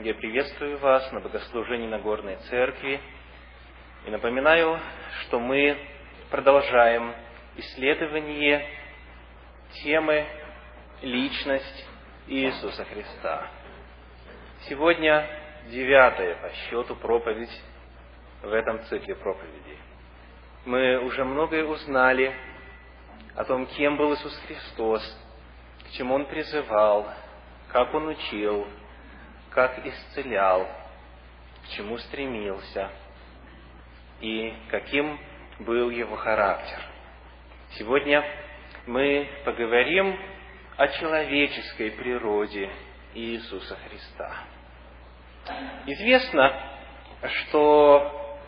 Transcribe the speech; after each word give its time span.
Я 0.00 0.12
приветствую 0.12 0.78
вас 0.78 1.12
на 1.12 1.20
богослужении 1.20 1.86
Нагорной 1.86 2.36
Церкви 2.50 3.00
и 4.04 4.10
напоминаю, 4.10 4.80
что 5.20 5.38
мы 5.38 5.78
продолжаем 6.30 7.14
исследование 7.56 8.68
темы 9.84 10.26
«Личность 11.00 11.86
Иисуса 12.26 12.84
Христа». 12.86 13.46
Сегодня 14.62 15.28
девятая 15.68 16.34
по 16.42 16.50
счету 16.50 16.96
проповедь 16.96 17.62
в 18.42 18.52
этом 18.52 18.82
цикле 18.86 19.14
проповедей. 19.14 19.78
Мы 20.64 20.98
уже 21.04 21.24
многое 21.24 21.64
узнали 21.64 22.34
о 23.36 23.44
том, 23.44 23.66
кем 23.66 23.96
был 23.96 24.12
Иисус 24.14 24.36
Христос, 24.48 25.02
к 25.86 25.90
чему 25.92 26.16
Он 26.16 26.26
призывал, 26.26 27.06
как 27.68 27.94
Он 27.94 28.08
учил, 28.08 28.66
как 29.54 29.86
исцелял, 29.86 30.66
к 31.64 31.68
чему 31.76 31.96
стремился 31.98 32.90
и 34.20 34.52
каким 34.70 35.18
был 35.60 35.90
Его 35.90 36.16
характер. 36.16 36.78
Сегодня 37.70 38.24
мы 38.86 39.28
поговорим 39.44 40.18
о 40.76 40.88
человеческой 40.88 41.92
природе 41.92 42.68
Иисуса 43.14 43.76
Христа. 43.76 44.32
Известно, 45.86 46.52
что 47.28 48.38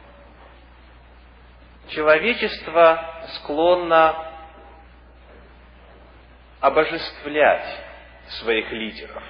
человечество 1.88 3.22
склонно 3.36 4.32
обожествлять 6.60 7.80
своих 8.40 8.72
лидеров, 8.72 9.22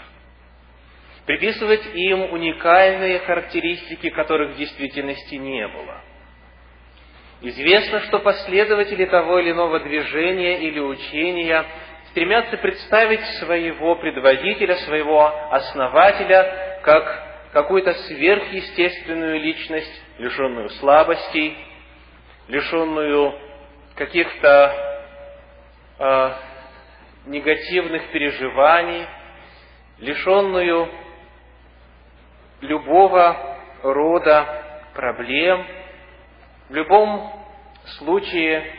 приписывать 1.27 1.85
им 1.95 2.33
уникальные 2.33 3.19
характеристики, 3.19 4.11
которых 4.11 4.55
в 4.55 4.57
действительности 4.57 5.35
не 5.35 5.67
было. 5.67 6.01
Известно, 7.43 8.01
что 8.01 8.21
последователи 8.21 9.05
того 9.05 9.41
или 9.41 9.51
иного 9.51 9.81
движения 9.81 10.61
или 10.61 10.81
учения 10.81 11.67
стремятся 12.11 12.57
представить 12.57 13.25
своего 13.41 13.97
предводителя, 13.97 14.77
своего 14.77 15.27
основателя, 15.53 16.81
как 16.83 17.51
какую-то 17.53 17.93
сверхъестественную 17.93 19.41
личность, 19.41 20.03
лишенную 20.19 20.71
слабостей, 20.71 21.59
лишенную 22.49 23.35
каких-то 23.97 24.75
э, 25.99 26.31
негативных 27.27 28.11
переживаний, 28.13 29.07
лишенную 29.99 30.89
любого 32.61 33.59
рода 33.83 34.81
проблем, 34.95 35.67
в 36.69 36.75
любом 36.75 37.33
случае 37.99 38.73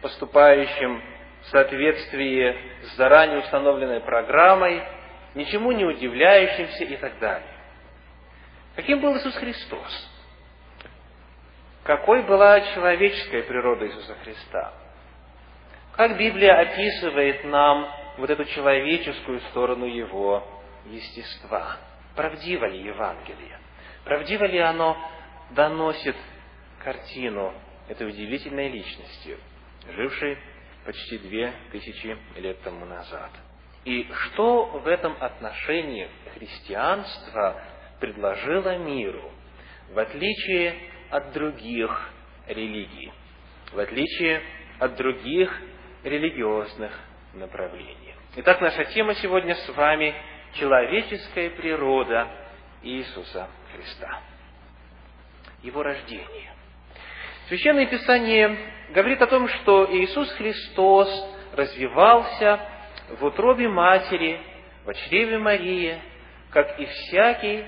поступающим 0.00 1.02
в 1.42 1.46
соответствии 1.48 2.56
с 2.82 2.96
заранее 2.96 3.40
установленной 3.40 4.00
программой, 4.00 4.82
ничему 5.34 5.72
не 5.72 5.84
удивляющимся 5.84 6.84
и 6.84 6.96
так 6.96 7.18
далее. 7.18 7.48
Каким 8.76 9.00
был 9.00 9.16
Иисус 9.16 9.34
Христос? 9.36 10.10
Какой 11.84 12.22
была 12.22 12.60
человеческая 12.60 13.42
природа 13.42 13.86
Иисуса 13.86 14.14
Христа? 14.24 14.72
Как 15.96 16.16
Библия 16.16 16.58
описывает 16.60 17.44
нам 17.44 17.88
вот 18.16 18.30
эту 18.30 18.44
человеческую 18.46 19.40
сторону 19.50 19.84
Его 19.84 20.42
естества? 20.86 21.76
Правдиво 22.14 22.66
ли 22.66 22.78
Евангелие? 22.82 23.58
Правдиво 24.04 24.44
ли 24.44 24.58
оно 24.58 24.96
доносит 25.50 26.16
картину 26.82 27.52
этой 27.88 28.08
удивительной 28.08 28.68
личности, 28.68 29.36
жившей 29.88 30.38
почти 30.84 31.18
две 31.18 31.52
тысячи 31.72 32.16
лет 32.36 32.60
тому 32.62 32.84
назад? 32.84 33.30
И 33.84 34.08
что 34.12 34.66
в 34.66 34.86
этом 34.86 35.16
отношении 35.20 36.08
христианство 36.34 37.60
предложило 38.00 38.78
миру, 38.78 39.30
в 39.90 39.98
отличие 39.98 40.76
от 41.10 41.32
других 41.32 42.10
религий, 42.46 43.12
в 43.72 43.78
отличие 43.78 44.42
от 44.78 44.96
других 44.96 45.50
религиозных 46.04 46.92
направлений. 47.34 48.14
Итак, 48.36 48.60
наша 48.60 48.84
тема 48.86 49.14
сегодня 49.14 49.54
с 49.54 49.68
вами– 49.70 50.14
человеческая 50.54 51.50
природа 51.50 52.28
Иисуса 52.82 53.48
Христа. 53.72 54.20
Его 55.62 55.82
рождение. 55.82 56.52
Священное 57.48 57.86
Писание 57.86 58.56
говорит 58.94 59.20
о 59.20 59.26
том, 59.26 59.48
что 59.48 59.86
Иисус 59.90 60.30
Христос 60.32 61.08
развивался 61.52 62.60
в 63.20 63.24
утробе 63.24 63.68
матери, 63.68 64.40
в 64.84 64.92
чреве 64.94 65.38
Марии, 65.38 65.98
как 66.50 66.78
и 66.78 66.86
всякий 66.86 67.64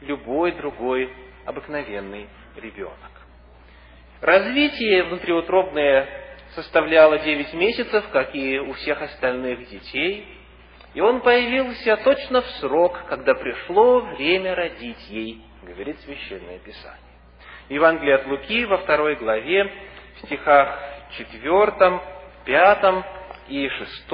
любой 0.00 0.52
другой 0.52 1.12
обыкновенный 1.44 2.28
ребенок. 2.56 3.10
Развитие 4.20 5.04
внутриутробное 5.04 6.08
составляло 6.54 7.18
9 7.18 7.54
месяцев, 7.54 8.08
как 8.10 8.34
и 8.34 8.58
у 8.58 8.72
всех 8.74 9.00
остальных 9.00 9.68
детей, 9.68 10.39
и 10.94 11.00
он 11.00 11.20
появился 11.20 11.96
точно 11.98 12.42
в 12.42 12.46
срок, 12.60 12.98
когда 13.08 13.34
пришло 13.34 14.00
время 14.00 14.54
родить 14.54 15.08
ей, 15.08 15.42
говорит 15.62 15.98
Священное 16.00 16.58
Писание. 16.58 16.98
Евангелие 17.68 18.16
от 18.16 18.26
Луки 18.26 18.64
во 18.64 18.78
второй 18.78 19.14
главе, 19.14 19.70
в 20.16 20.26
стихах 20.26 20.78
4, 21.16 22.00
5 22.44 23.04
и 23.48 23.68
6 23.68 24.10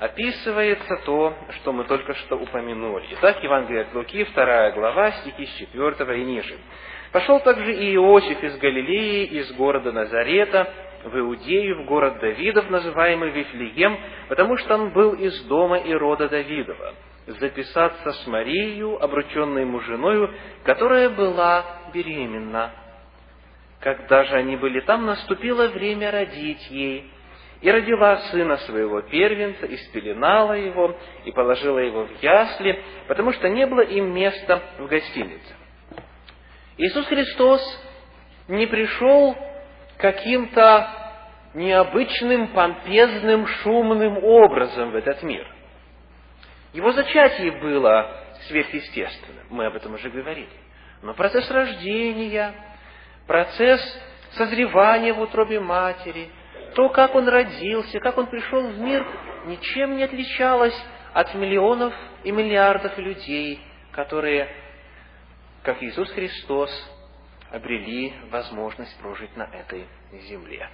описывается 0.00 0.96
то, 1.04 1.34
что 1.60 1.72
мы 1.72 1.84
только 1.84 2.14
что 2.14 2.36
упомянули. 2.36 3.06
Итак, 3.12 3.40
Евангелие 3.40 3.82
от 3.82 3.94
Луки, 3.94 4.24
вторая 4.24 4.72
глава, 4.72 5.12
стихи 5.12 5.46
с 5.46 5.54
4 5.54 6.20
и 6.20 6.24
ниже. 6.24 6.58
«Пошел 7.12 7.38
также 7.40 7.72
и 7.72 7.94
Иосиф 7.94 8.42
из 8.42 8.56
Галилеи, 8.58 9.26
из 9.26 9.52
города 9.52 9.92
Назарета, 9.92 10.72
в 11.04 11.18
Иудею, 11.18 11.82
в 11.82 11.86
город 11.86 12.18
Давидов, 12.20 12.70
называемый 12.70 13.30
Вифлеем, 13.30 13.98
потому 14.28 14.56
что 14.56 14.74
он 14.74 14.90
был 14.92 15.14
из 15.14 15.42
дома 15.44 15.78
и 15.78 15.92
рода 15.92 16.28
Давидова, 16.28 16.94
записаться 17.26 18.12
с 18.12 18.26
Марией, 18.26 18.96
обрученной 18.98 19.62
ему 19.62 19.80
женою, 19.80 20.32
которая 20.64 21.10
была 21.10 21.64
беременна. 21.92 22.72
Когда 23.80 24.24
же 24.24 24.36
они 24.36 24.56
были 24.56 24.80
там, 24.80 25.06
наступило 25.06 25.68
время 25.68 26.10
родить 26.10 26.70
ей, 26.70 27.10
и 27.60 27.70
родила 27.70 28.16
сына 28.30 28.56
своего 28.58 29.02
первенца, 29.02 29.66
и 29.66 29.76
спеленала 29.76 30.52
его, 30.54 30.96
и 31.24 31.30
положила 31.30 31.78
его 31.78 32.06
в 32.06 32.22
ясли, 32.22 32.82
потому 33.06 33.32
что 33.32 33.48
не 33.48 33.66
было 33.66 33.80
им 33.80 34.12
места 34.12 34.60
в 34.78 34.86
гостинице. 34.86 35.54
Иисус 36.76 37.06
Христос 37.06 37.60
не 38.48 38.66
пришел 38.66 39.36
каким-то 39.98 40.88
необычным, 41.54 42.48
помпезным, 42.48 43.46
шумным 43.46 44.22
образом 44.24 44.90
в 44.90 44.96
этот 44.96 45.22
мир. 45.22 45.46
Его 46.72 46.92
зачатие 46.92 47.52
было 47.52 48.10
сверхъестественным, 48.48 49.46
мы 49.50 49.66
об 49.66 49.76
этом 49.76 49.94
уже 49.94 50.08
говорили. 50.08 50.48
Но 51.02 51.14
процесс 51.14 51.50
рождения, 51.50 52.54
процесс 53.26 53.80
созревания 54.32 55.12
в 55.12 55.20
утробе 55.20 55.60
матери– 55.60 56.30
то, 56.74 56.88
как 56.88 57.14
он 57.14 57.28
родился, 57.28 58.00
как 58.00 58.18
он 58.18 58.26
пришел 58.26 58.66
в 58.66 58.78
мир, 58.78 59.06
ничем 59.46 59.96
не 59.96 60.04
отличалось 60.04 60.76
от 61.12 61.34
миллионов 61.34 61.94
и 62.24 62.30
миллиардов 62.30 62.96
людей, 62.98 63.60
которые, 63.92 64.48
как 65.62 65.82
Иисус 65.82 66.10
Христос, 66.12 66.70
обрели 67.52 68.14
возможность 68.30 68.98
прожить 68.98 69.36
на 69.36 69.44
этой 69.44 69.86
земле. 70.28 70.68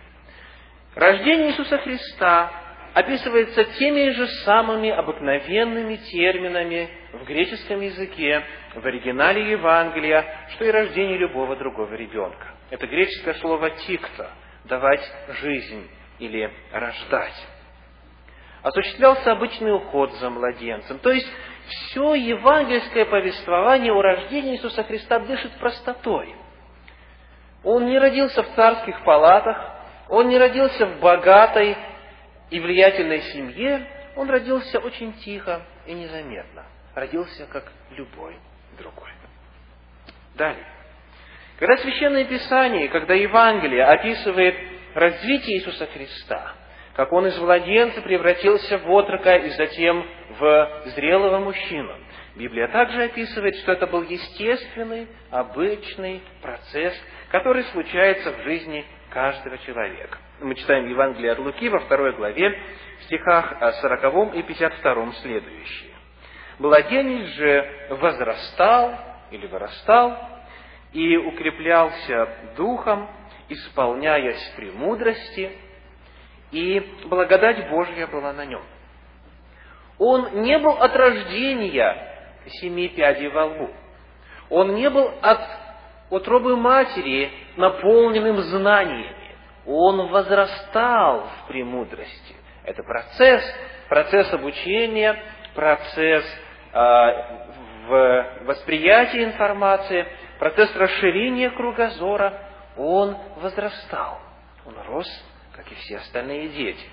Рождение 0.95 1.51
Иисуса 1.51 1.79
Христа 1.79 2.51
описывается 2.95 3.65
теми 3.65 4.11
же 4.11 4.27
самыми 4.45 4.91
обыкновенными 4.91 5.97
терминами 5.97 6.89
в 7.13 7.25
греческом 7.25 7.81
языке, 7.81 8.43
в 8.75 8.87
оригинале 8.87 9.51
Евангелия, 9.51 10.49
что 10.55 10.65
и 10.65 10.71
рождение 10.71 11.19
любого 11.19 11.57
другого 11.57 11.93
ребенка. 11.95 12.55
Это 12.71 12.87
греческое 12.87 13.35
слово 13.35 13.71
«тикта», 13.71 14.31
давать 14.65 15.03
жизнь 15.41 15.89
или 16.19 16.51
рождать. 16.73 17.47
Осуществлялся 18.63 19.33
обычный 19.33 19.75
уход 19.75 20.13
за 20.15 20.31
младенцем. 20.31 20.99
То 20.99 21.11
есть, 21.11 21.29
все 21.69 22.15
евангельское 22.15 23.05
повествование 23.05 23.93
о 23.93 24.03
рождении 24.03 24.57
Иисуса 24.57 24.83
Христа 24.85 25.21
дышит 25.21 25.53
простотой. 25.59 26.35
Он 27.65 27.87
не 27.87 27.99
родился 27.99 28.43
в 28.43 28.55
царских 28.55 29.03
палатах, 29.05 29.57
он 30.09 30.29
не 30.29 30.39
родился 30.39 30.87
в 30.87 31.01
богатой 31.01 31.77
и 32.51 32.61
влиятельной 32.61 33.21
семье, 33.33 33.87
он 34.17 34.31
родился 34.31 34.79
очень 34.79 35.13
тихо 35.15 35.63
и 35.87 35.93
незаметно. 35.93 36.65
Родился 36.95 37.47
как 37.47 37.73
любой 37.91 38.37
другой. 38.79 39.11
Далее. 40.35 40.67
Когда 41.59 41.77
Священное 41.79 42.25
Писание, 42.25 42.89
когда 42.89 43.15
Евангелие 43.15 43.85
описывает 43.85 44.55
развитие 44.95 45.59
Иисуса 45.59 45.87
Христа, 45.87 46.55
как 46.95 47.13
Он 47.13 47.27
из 47.27 47.39
младенца 47.39 48.01
превратился 48.01 48.79
в 48.79 48.91
отрока 48.91 49.37
и 49.37 49.51
затем 49.51 50.07
в 50.39 50.83
зрелого 50.95 51.39
мужчину, 51.41 51.97
Библия 52.37 52.69
также 52.69 53.05
описывает, 53.05 53.57
что 53.57 53.73
это 53.73 53.89
был 53.89 54.03
естественный, 54.03 55.09
обычный 55.31 56.23
процесс, 56.41 56.95
который 57.31 57.65
случается 57.65 58.33
в 58.33 58.43
жизни 58.43 58.85
каждого 59.11 59.59
человека. 59.59 60.19
Мы 60.41 60.55
читаем 60.55 60.87
Евангелие 60.89 61.33
от 61.33 61.39
Луки 61.39 61.69
во 61.69 61.81
второй 61.81 62.13
главе, 62.15 62.59
в 63.01 63.05
стихах 63.05 63.55
40 63.81 64.35
и 64.35 64.43
52 64.43 65.13
следующие. 65.23 65.91
Младенец 66.59 67.27
же 67.35 67.89
возрастал 67.91 68.95
или 69.31 69.47
вырастал 69.47 70.19
и 70.93 71.17
укреплялся 71.17 72.29
духом, 72.57 73.09
исполняясь 73.49 74.53
премудрости, 74.57 75.53
и 76.51 76.81
благодать 77.05 77.69
Божья 77.69 78.07
была 78.07 78.33
на 78.33 78.47
нем. 78.47 78.63
Он 79.99 80.43
не 80.43 80.59
был 80.59 80.73
от 80.73 80.95
рождения 80.97 82.41
семи 82.61 82.89
пядей 82.89 83.29
во 83.29 83.47
лбу. 83.47 83.71
Он 84.49 84.75
не 84.75 84.89
был 84.89 85.13
от 85.21 85.41
утробы 86.11 86.57
матери 86.57 87.31
наполненным 87.57 88.39
знаниями. 88.39 89.17
Он 89.67 90.09
возрастал 90.09 91.27
в 91.27 91.49
премудрости. 91.49 92.37
Это 92.65 92.83
процесс, 92.83 93.43
процесс 93.89 94.33
обучения, 94.33 95.23
процесс 95.55 96.25
э, 96.73 96.79
в 97.87 98.27
восприятии 98.45 99.25
информации, 99.25 100.07
процесс 100.39 100.75
расширения 100.77 101.51
кругозора. 101.51 102.33
Он 102.77 103.17
возрастал. 103.37 104.19
Он 104.65 104.75
рос, 104.87 105.09
как 105.55 105.71
и 105.71 105.75
все 105.75 105.97
остальные 105.97 106.49
дети. 106.49 106.87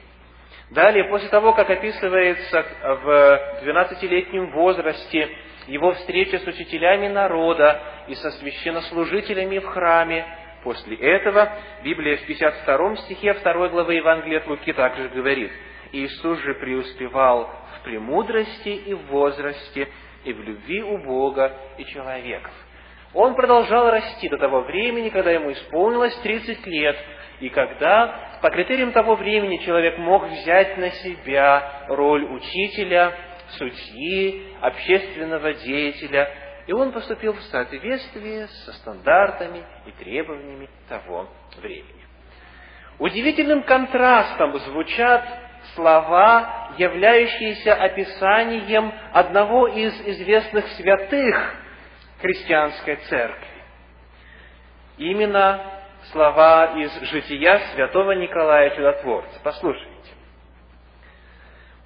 Далее, 0.71 1.03
после 1.05 1.29
того, 1.29 1.53
как 1.53 1.69
описывается 1.69 2.65
в 2.81 3.63
12-летнем 3.63 4.51
возрасте 4.51 5.29
его 5.67 5.93
встреча 5.93 6.39
с 6.39 6.47
учителями 6.47 7.07
народа 7.07 7.81
и 8.07 8.15
со 8.15 8.31
священнослужителями 8.31 9.59
в 9.59 9.65
храме, 9.65 10.25
после 10.63 10.95
этого 10.97 11.51
Библия 11.83 12.17
в 12.17 12.25
52 12.25 12.95
стихе 12.97 13.33
2 13.33 13.69
главы 13.69 13.95
Евангелия 13.95 14.39
от 14.39 14.47
Луки 14.47 14.73
также 14.73 15.09
говорит, 15.09 15.51
«Иисус 15.91 16.39
же 16.39 16.55
преуспевал 16.55 17.49
в 17.77 17.83
премудрости 17.83 18.69
и 18.69 18.93
в 18.93 19.05
возрасте, 19.07 19.87
и 20.23 20.33
в 20.33 20.41
любви 20.41 20.81
у 20.83 20.97
Бога 20.99 21.51
и 21.77 21.85
человеков». 21.85 22.53
Он 23.13 23.33
продолжал 23.33 23.89
расти 23.89 24.27
до 24.27 24.37
того 24.37 24.61
времени, 24.61 25.09
когда 25.09 25.31
ему 25.31 25.51
исполнилось 25.53 26.15
30 26.17 26.67
лет, 26.67 26.97
и 27.39 27.49
когда 27.49 28.39
по 28.41 28.49
критериям 28.49 28.91
того 28.91 29.15
времени 29.15 29.57
человек 29.57 29.97
мог 29.97 30.25
взять 30.25 30.77
на 30.77 30.89
себя 30.91 31.85
роль 31.87 32.25
учителя, 32.25 33.13
судьи, 33.57 34.55
общественного 34.61 35.53
деятеля, 35.53 36.29
и 36.67 36.73
он 36.73 36.91
поступил 36.91 37.33
в 37.33 37.41
соответствии 37.43 38.45
со 38.65 38.73
стандартами 38.73 39.63
и 39.85 39.91
требованиями 40.03 40.69
того 40.89 41.29
времени. 41.57 42.05
Удивительным 42.97 43.63
контрастом 43.63 44.57
звучат 44.59 45.27
слова, 45.75 46.73
являющиеся 46.77 47.73
описанием 47.73 48.93
одного 49.11 49.67
из 49.67 49.93
известных 50.01 50.67
святых 50.69 51.55
христианской 52.21 52.95
церкви. 52.95 53.47
Именно 54.97 55.75
слова 56.11 56.77
из 56.77 56.91
жития 57.09 57.59
святого 57.73 58.13
Николая 58.13 58.69
Чудотворца. 58.75 59.39
Послушайте. 59.43 59.91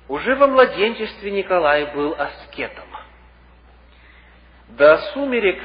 Уже 0.09 0.35
во 0.35 0.47
младенчестве 0.47 1.31
Николай 1.31 1.93
был 1.93 2.13
аскетом. 2.17 2.87
До 4.69 4.97
сумерек 5.13 5.61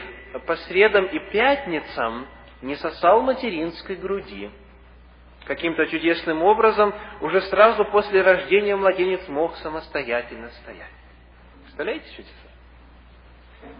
по 0.46 0.56
средам 0.56 1.06
и 1.06 1.19
пятницам 1.31 2.29
не 2.62 2.76
сосал 2.76 3.23
материнской 3.23 3.96
груди. 3.96 4.50
Каким-то 5.46 5.87
чудесным 5.87 6.43
образом 6.43 6.94
уже 7.20 7.43
сразу 7.43 7.85
после 7.87 8.23
рождения 8.23 8.76
младенец 8.76 9.26
мог 9.26 9.56
самостоятельно 9.56 10.50
стоять. 10.62 10.93
Представляете 11.62 12.08
чудеса? 12.14 12.32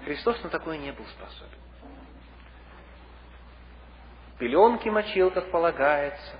Христос 0.05 0.43
на 0.43 0.51
такое 0.51 0.79
не 0.79 0.91
был 0.91 1.05
способен 1.07 1.65
пеленки 4.39 4.89
мочил, 4.89 5.31
как 5.31 5.51
полагается, 5.51 6.37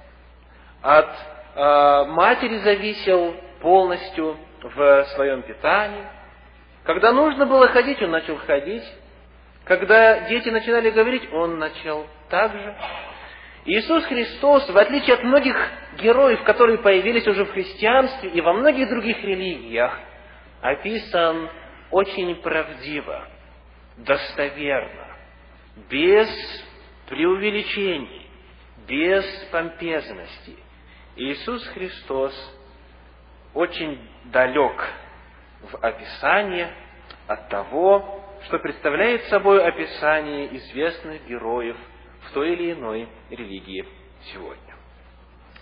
от 0.83 1.09
э, 1.55 2.05
матери 2.11 2.59
зависел 2.59 3.35
полностью 3.65 4.37
в 4.63 5.05
своем 5.15 5.41
питании. 5.41 6.05
Когда 6.85 7.13
нужно 7.13 7.47
было 7.47 7.67
ходить, 7.69 8.01
он 8.03 8.11
начал 8.11 8.37
ходить. 8.37 8.85
Когда 9.65 10.29
дети 10.29 10.51
начинали 10.51 10.91
говорить, 10.91 11.27
он 11.33 11.59
начал 11.59 12.07
так 12.29 12.53
же. 12.53 12.77
Иисус 13.65 14.05
Христос, 14.05 14.69
в 14.69 14.77
отличие 14.77 15.15
от 15.15 15.23
многих 15.23 15.57
героев, 15.99 16.45
которые 16.45 16.77
появились 16.77 17.27
уже 17.27 17.47
в 17.47 17.53
христианстве 17.53 18.29
и 18.29 18.43
во 18.43 18.53
многих 18.53 18.91
других 18.91 19.25
религиях, 19.25 19.99
описан 20.61 21.49
очень 21.91 22.35
правдиво, 22.43 23.27
достоверно, 23.97 25.17
без 25.89 26.29
преувеличений, 27.09 28.29
без 28.87 29.25
помпезности. 29.51 30.55
Иисус 31.17 31.67
Христос 31.69 32.35
очень 33.55 33.99
далек 34.25 34.89
в 35.63 35.77
описании 35.77 36.67
от 37.27 37.49
того, 37.49 38.21
что 38.47 38.59
представляет 38.59 39.25
собой 39.25 39.65
описание 39.67 40.55
известных 40.57 41.27
героев 41.27 41.77
в 42.29 42.33
той 42.33 42.53
или 42.53 42.73
иной 42.73 43.09
религии 43.31 43.87
сегодня. 44.33 44.75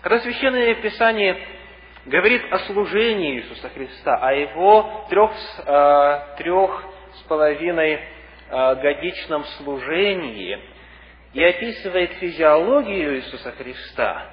Когда 0.00 0.18
Священное 0.20 0.74
Писание 0.82 1.38
говорит 2.06 2.42
о 2.50 2.58
служении 2.60 3.36
Иисуса 3.36 3.68
Христа, 3.68 4.16
о 4.16 4.32
Его 4.32 5.06
трех, 5.08 5.30
э, 5.64 6.36
трех 6.38 6.84
с 7.14 7.22
половиной 7.28 8.00
э, 8.48 8.74
годичном 8.76 9.44
служении, 9.58 10.58
и 11.32 11.42
описывает 11.42 12.12
физиологию 12.14 13.16
Иисуса 13.16 13.52
Христа, 13.52 14.26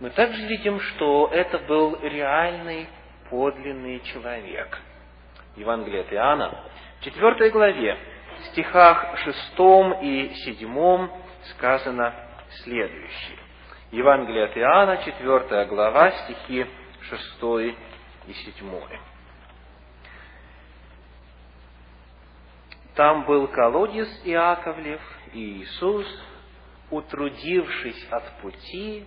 мы 0.00 0.10
также 0.10 0.46
видим, 0.46 0.80
что 0.80 1.28
это 1.32 1.58
был 1.58 1.98
реальный, 2.02 2.88
подлинный 3.30 4.00
человек. 4.00 4.78
Евангелие 5.56 6.02
от 6.02 6.12
Иоанна, 6.12 6.64
в 7.00 7.04
4 7.04 7.50
главе, 7.50 7.96
в 8.38 8.44
стихах 8.46 9.16
6 9.18 9.36
и 10.02 10.32
7 10.34 11.08
сказано 11.52 12.14
следующее. 12.62 13.38
Евангелие 13.92 14.44
от 14.44 14.56
Иоанна, 14.56 14.98
4 14.98 15.64
глава, 15.66 16.10
стихи 16.10 16.66
6 17.02 17.44
и 18.26 18.32
7. 18.32 18.80
Там 22.94 23.24
был 23.24 23.48
колодец 23.48 24.08
Иаковлев, 24.24 25.00
и 25.32 25.62
Иисус, 25.62 26.06
утрудившись 26.90 28.06
от 28.10 28.40
пути, 28.40 29.06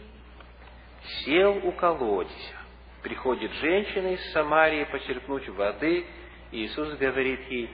сел 1.24 1.60
у 1.63 1.72
колодца. 1.74 2.62
Приходит 3.03 3.51
женщина 3.55 4.13
из 4.13 4.31
Самарии 4.31 4.86
почерпнуть 4.86 5.50
воды, 5.50 6.05
и 6.51 6.65
Иисус 6.65 6.98
говорит 6.98 7.41
ей, 7.50 7.69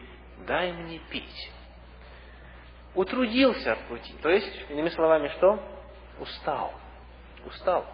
дай 0.47 0.73
мне 0.73 0.99
пить. 1.11 1.51
Утрудился 2.95 3.73
от 3.73 3.79
пути. 3.81 4.11
То 4.23 4.29
есть, 4.29 4.71
иными 4.71 4.89
словами, 4.89 5.27
что? 5.37 5.59
Устал. 6.19 6.73
Устал. 7.45 7.85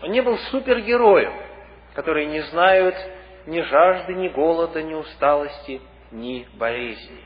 Он 0.00 0.12
не 0.12 0.20
был 0.22 0.38
супергероем, 0.52 1.32
которые 1.94 2.26
не 2.26 2.40
знают 2.42 2.94
ни 3.46 3.60
жажды, 3.62 4.14
ни 4.14 4.28
голода, 4.28 4.80
ни 4.80 4.94
усталости, 4.94 5.80
ни 6.12 6.46
болезни. 6.54 7.24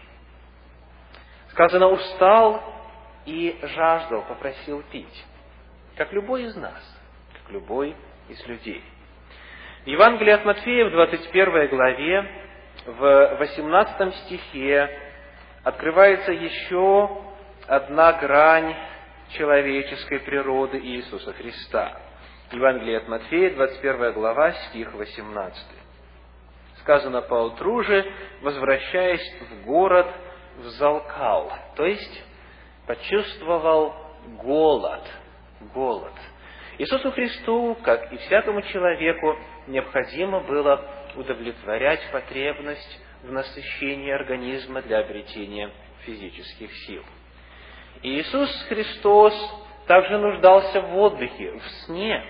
Сказано, 1.50 1.88
устал 1.88 2.62
и 3.26 3.58
жаждал, 3.62 4.22
попросил 4.22 4.82
пить. 4.90 5.24
Как 5.96 6.12
любой 6.14 6.44
из 6.44 6.56
нас, 6.56 6.82
как 7.34 7.52
любой 7.52 7.94
из 8.28 8.44
людей. 8.46 8.82
В 9.84 9.86
Евангелии 9.86 10.30
от 10.30 10.46
Матфея 10.46 10.86
в 10.86 10.92
21 10.92 11.68
главе, 11.68 12.26
в 12.86 13.36
18 13.38 14.14
стихе, 14.14 14.88
открывается 15.62 16.32
еще 16.32 17.10
одна 17.66 18.14
грань 18.14 18.74
человеческой 19.36 20.20
природы 20.20 20.78
Иисуса 20.78 21.34
Христа. 21.34 22.00
Евангелие 22.52 22.96
от 22.96 23.08
Матфея, 23.08 23.50
21 23.50 24.14
глава, 24.14 24.52
стих 24.52 24.94
18. 24.94 25.66
Сказано, 26.80 27.20
поутру 27.20 27.82
же, 27.82 28.10
возвращаясь 28.40 29.36
в 29.50 29.66
город, 29.66 30.06
взалкал, 30.60 31.52
то 31.76 31.84
есть 31.84 32.24
почувствовал 32.86 33.94
голод, 34.42 35.02
голод. 35.74 36.14
Иисусу 36.78 37.12
Христу, 37.12 37.76
как 37.84 38.10
и 38.12 38.16
всякому 38.16 38.62
человеку, 38.62 39.36
необходимо 39.66 40.40
было 40.40 40.84
удовлетворять 41.16 42.00
потребность 42.10 43.00
в 43.22 43.32
насыщении 43.32 44.12
организма 44.12 44.82
для 44.82 44.98
обретения 44.98 45.70
физических 46.04 46.72
сил. 46.86 47.02
И 48.02 48.20
Иисус 48.20 48.50
Христос 48.68 49.34
также 49.86 50.18
нуждался 50.18 50.80
в 50.80 50.96
отдыхе, 50.98 51.52
в 51.52 51.66
сне. 51.84 52.22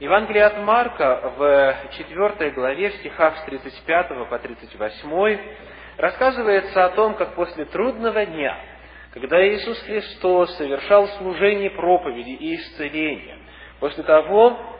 Евангелие 0.00 0.44
от 0.44 0.58
Марка 0.58 1.32
в 1.36 1.76
4 1.96 2.50
главе, 2.52 2.90
в 2.90 2.94
стихах 2.96 3.38
с 3.38 3.42
35 3.44 4.28
по 4.28 4.38
38, 4.38 5.38
рассказывается 5.96 6.84
о 6.84 6.90
том, 6.90 7.14
как 7.14 7.34
после 7.34 7.64
трудного 7.64 8.24
дня, 8.24 8.56
когда 9.12 9.44
Иисус 9.48 9.80
Христос 9.82 10.56
совершал 10.56 11.08
служение 11.18 11.70
проповеди 11.70 12.30
и 12.30 12.54
исцеления, 12.54 13.38
после 13.80 14.04
того, 14.04 14.77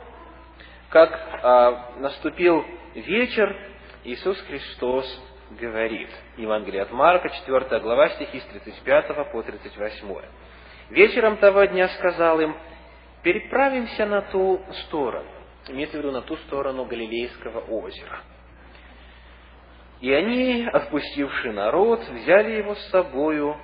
как 0.89 1.11
а, 1.43 1.91
наступил 1.99 2.65
вечер, 2.95 3.55
Иисус 4.03 4.39
Христос 4.41 5.05
говорит. 5.51 6.09
Евангелие 6.37 6.81
от 6.81 6.91
Марка, 6.91 7.29
4 7.29 7.79
глава, 7.79 8.09
стихи 8.09 8.39
с 8.39 8.45
35 8.45 9.31
по 9.31 9.43
38. 9.43 10.21
Вечером 10.89 11.37
того 11.37 11.65
дня 11.65 11.87
сказал 11.89 12.39
им, 12.39 12.55
переправимся 13.23 14.05
на 14.05 14.21
ту 14.21 14.61
сторону, 14.85 15.29
имеется 15.67 15.97
в 15.97 15.99
виду 15.99 16.11
на 16.11 16.21
ту 16.21 16.35
сторону 16.37 16.85
Галилейского 16.85 17.59
озера. 17.59 18.21
И 20.01 20.11
они, 20.11 20.67
отпустивший 20.71 21.51
народ, 21.51 21.99
взяли 22.07 22.51
его 22.51 22.73
с 22.73 22.89
собою, 22.89 23.57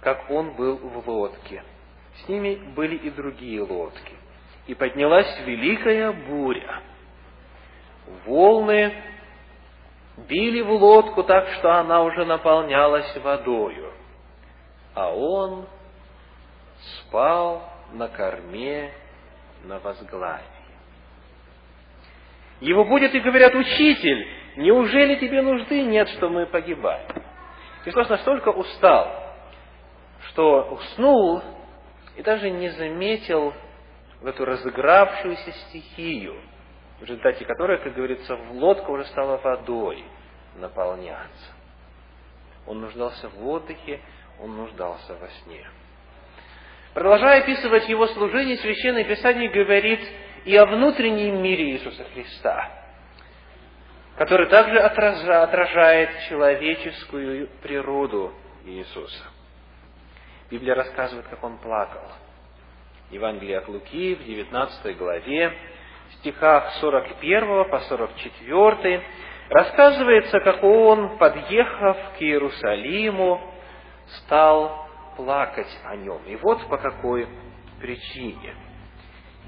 как 0.00 0.28
он 0.30 0.54
был 0.56 0.76
в 0.76 1.08
лодке. 1.08 1.62
С 2.16 2.28
ними 2.28 2.56
были 2.74 2.96
и 2.96 3.10
другие 3.10 3.62
лодки. 3.62 4.13
И 4.66 4.74
поднялась 4.74 5.40
великая 5.44 6.12
буря. 6.12 6.80
Волны 8.24 8.94
били 10.28 10.60
в 10.60 10.70
лодку 10.70 11.22
так, 11.24 11.48
что 11.58 11.74
она 11.74 12.02
уже 12.02 12.24
наполнялась 12.24 13.16
водою. 13.18 13.92
А 14.94 15.14
он 15.14 15.66
спал 16.78 17.68
на 17.92 18.08
корме 18.08 18.92
на 19.64 19.78
возглаве. 19.80 20.44
Его 22.60 22.84
будет 22.84 23.14
и 23.14 23.20
говорят, 23.20 23.54
учитель, 23.54 24.26
неужели 24.56 25.16
тебе 25.16 25.42
нужды 25.42 25.82
нет, 25.82 26.08
что 26.10 26.28
мы 26.28 26.46
погибаем? 26.46 27.08
Христос 27.82 28.08
настолько 28.08 28.48
устал, 28.48 29.34
что 30.28 30.62
уснул 30.70 31.42
и 32.16 32.22
даже 32.22 32.50
не 32.50 32.70
заметил 32.70 33.52
в 34.24 34.26
эту 34.26 34.46
разыгравшуюся 34.46 35.52
стихию, 35.52 36.40
в 36.98 37.02
результате 37.02 37.44
которой, 37.44 37.76
как 37.76 37.94
говорится, 37.94 38.34
в 38.36 38.52
лодка 38.52 38.88
уже 38.90 39.04
стала 39.04 39.36
водой 39.36 40.02
наполняться. 40.56 41.52
Он 42.66 42.80
нуждался 42.80 43.28
в 43.28 43.46
отдыхе, 43.46 44.00
он 44.40 44.56
нуждался 44.56 45.14
во 45.16 45.28
сне. 45.28 45.68
Продолжая 46.94 47.42
описывать 47.42 47.86
его 47.86 48.06
служение, 48.06 48.56
Священное 48.56 49.04
Писание 49.04 49.50
говорит 49.50 50.00
и 50.46 50.56
о 50.56 50.64
внутреннем 50.64 51.42
мире 51.42 51.72
Иисуса 51.72 52.04
Христа, 52.14 52.70
который 54.16 54.46
также 54.46 54.78
отражает 54.78 56.08
человеческую 56.30 57.48
природу 57.62 58.32
Иисуса. 58.64 59.24
Библия 60.50 60.74
рассказывает, 60.74 61.26
как 61.28 61.44
он 61.44 61.58
плакал. 61.58 62.10
Евангелие 63.14 63.58
от 63.58 63.68
Луки 63.68 64.16
в 64.16 64.24
19 64.24 64.96
главе, 64.98 65.52
в 66.10 66.14
стихах 66.14 66.70
41 66.80 67.70
по 67.70 67.78
44, 67.80 69.02
рассказывается, 69.50 70.40
как 70.40 70.62
он, 70.64 71.16
подъехав 71.18 71.96
к 72.18 72.22
Иерусалиму, 72.22 73.40
стал 74.18 74.88
плакать 75.16 75.78
о 75.84 75.96
нем. 75.96 76.20
И 76.26 76.36
вот 76.36 76.66
по 76.68 76.76
какой 76.76 77.28
причине. 77.80 78.54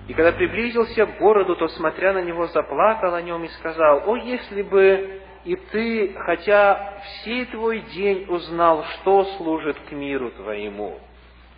И 0.07 0.15
когда 0.15 0.31
приблизился 0.31 1.05
к 1.05 1.19
городу, 1.19 1.57
то, 1.57 1.67
смотря 1.69 2.13
на 2.13 2.23
него, 2.23 2.47
заплакал 2.47 3.15
о 3.15 3.23
нем 3.23 3.43
и 3.43 3.49
сказал, 3.49 4.09
«О, 4.09 4.17
если 4.17 4.63
бы 4.63 5.23
и 5.45 5.57
ты, 5.57 6.15
хотя 6.25 7.01
всей 7.03 7.47
твой 7.47 7.81
день 7.81 8.27
узнал, 8.29 8.85
что 8.85 9.25
служит 9.37 9.77
к 9.89 9.93
миру 9.93 10.31
твоему, 10.31 11.01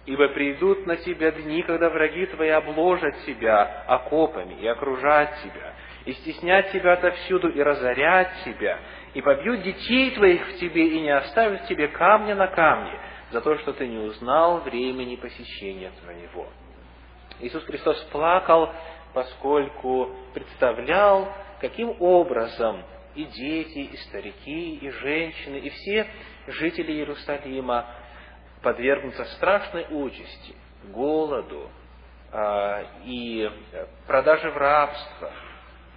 ибо 0.08 0.28
придут 0.28 0.86
на 0.86 0.96
тебя 0.96 1.30
дни, 1.32 1.60
когда 1.60 1.90
враги 1.90 2.24
твои 2.26 2.48
обложат 2.48 3.14
тебя 3.26 3.84
окопами 3.86 4.54
и 4.54 4.66
окружат 4.66 5.34
тебя, 5.42 5.74
и 6.06 6.14
стеснят 6.14 6.72
тебя 6.72 6.94
отовсюду, 6.94 7.50
и 7.50 7.60
разорят 7.60 8.30
тебя, 8.42 8.78
и 9.12 9.20
побьют 9.20 9.60
детей 9.60 10.12
твоих 10.12 10.48
в 10.48 10.56
тебе, 10.60 10.96
и 10.96 11.00
не 11.02 11.10
оставят 11.10 11.66
тебе 11.66 11.88
камня 11.88 12.34
на 12.34 12.46
камне, 12.46 12.98
за 13.32 13.42
то, 13.42 13.58
что 13.58 13.74
ты 13.74 13.86
не 13.86 13.98
узнал 13.98 14.60
времени 14.60 15.16
посещения 15.16 15.92
твоего. 16.02 16.48
Иисус 17.40 17.62
Христос 17.64 18.02
плакал, 18.10 18.72
поскольку 19.12 20.16
представлял, 20.32 21.30
каким 21.60 21.94
образом 22.00 22.82
и 23.14 23.24
дети, 23.24 23.90
и 23.92 23.96
старики, 24.08 24.76
и 24.76 24.88
женщины, 24.88 25.56
и 25.56 25.68
все 25.68 26.06
жители 26.46 26.92
Иерусалима 26.92 27.84
подвергнутся 28.62 29.24
страшной 29.36 29.86
участи, 29.90 30.54
голоду 30.84 31.70
а, 32.32 32.84
и 33.04 33.50
продаже 34.06 34.50
в 34.50 34.56
рабство, 34.56 35.30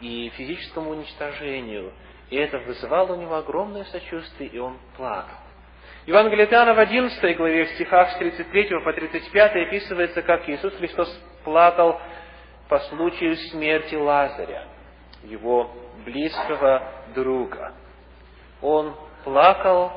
и 0.01 0.30
физическому 0.36 0.91
уничтожению. 0.91 1.94
И 2.30 2.36
это 2.36 2.60
вызывало 2.60 3.13
у 3.13 3.22
него 3.22 3.36
огромное 3.36 3.84
сочувствие, 3.86 4.50
и 4.50 4.60
он 4.60 4.77
плакал. 4.96 5.38
Евангелие 6.08 6.48
Иоанна 6.48 6.74
в 6.74 6.80
11 6.80 7.38
главе, 7.38 7.65
в 7.65 7.70
стихах 7.72 8.12
с 8.12 8.18
33 8.18 8.84
по 8.84 8.91
35 8.91 9.68
описывается, 9.68 10.22
как 10.24 10.50
Иисус 10.50 10.74
Христос 10.75 11.08
плакал 11.44 12.00
по 12.68 12.80
случаю 12.80 13.36
смерти 13.36 13.96
Лазаря, 13.96 14.68
его 15.24 15.70
близкого 16.03 16.82
друга. 17.13 17.74
Он 18.62 18.96
плакал, 19.24 19.91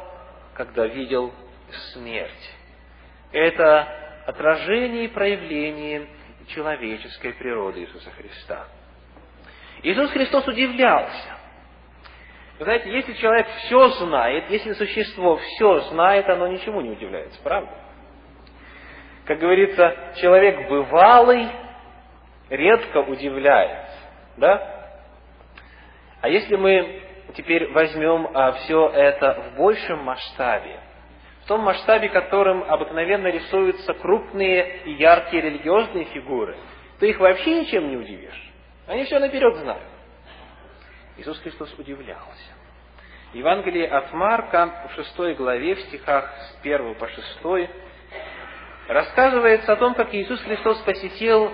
когда 0.55 0.87
видел 0.87 1.33
смерть. 1.93 2.54
Это 3.35 3.89
отражение 4.27 5.07
и 5.07 5.09
проявление 5.09 6.07
человеческой 6.47 7.33
природы 7.33 7.81
Иисуса 7.81 8.09
Христа. 8.13 8.69
Иисус 9.83 10.09
Христос 10.13 10.47
удивлялся. 10.47 11.37
Вы 12.61 12.65
знаете, 12.65 12.93
если 12.93 13.13
человек 13.15 13.49
все 13.65 13.89
знает, 13.89 14.49
если 14.51 14.73
существо 14.75 15.37
все 15.37 15.81
знает, 15.91 16.29
оно 16.29 16.47
ничему 16.47 16.81
не 16.81 16.91
удивляется, 16.91 17.43
правда? 17.43 17.73
Как 19.25 19.41
говорится, 19.41 20.15
человек 20.21 20.69
бывалый 20.69 21.49
редко 22.51 22.99
удивляется, 22.99 23.99
да? 24.37 25.01
А 26.21 26.29
если 26.29 26.55
мы 26.55 27.03
теперь 27.35 27.73
возьмем 27.73 28.31
а, 28.33 28.53
все 28.53 28.89
это 28.91 29.51
в 29.51 29.57
большем 29.57 30.05
масштабе, 30.05 30.79
в 31.45 31.47
том 31.47 31.61
масштабе, 31.61 32.09
которым 32.09 32.65
обыкновенно 32.65 33.27
рисуются 33.27 33.93
крупные 33.93 34.83
и 34.85 34.93
яркие 34.93 35.43
религиозные 35.43 36.07
фигуры, 36.07 36.57
то 36.99 37.05
их 37.05 37.19
вообще 37.21 37.61
ничем 37.61 37.91
не 37.91 37.99
удивишь. 37.99 38.51
Они 38.87 39.05
все 39.05 39.19
наперед 39.19 39.55
знают. 39.57 39.83
Иисус 41.19 41.39
Христос 41.41 41.73
удивлялся. 41.79 42.55
Евангелие 43.35 43.89
от 43.89 44.11
Марка 44.15 44.89
в 44.91 44.95
шестой 44.95 45.35
главе, 45.35 45.75
в 45.75 45.81
стихах 45.83 46.33
с 46.35 46.61
1 46.63 46.95
по 46.95 47.09
6, 47.09 47.71
рассказывается 48.89 49.73
о 49.75 49.77
том, 49.77 49.95
как 49.95 50.15
Иисус 50.15 50.41
Христос 50.41 50.79
посетил 50.79 51.53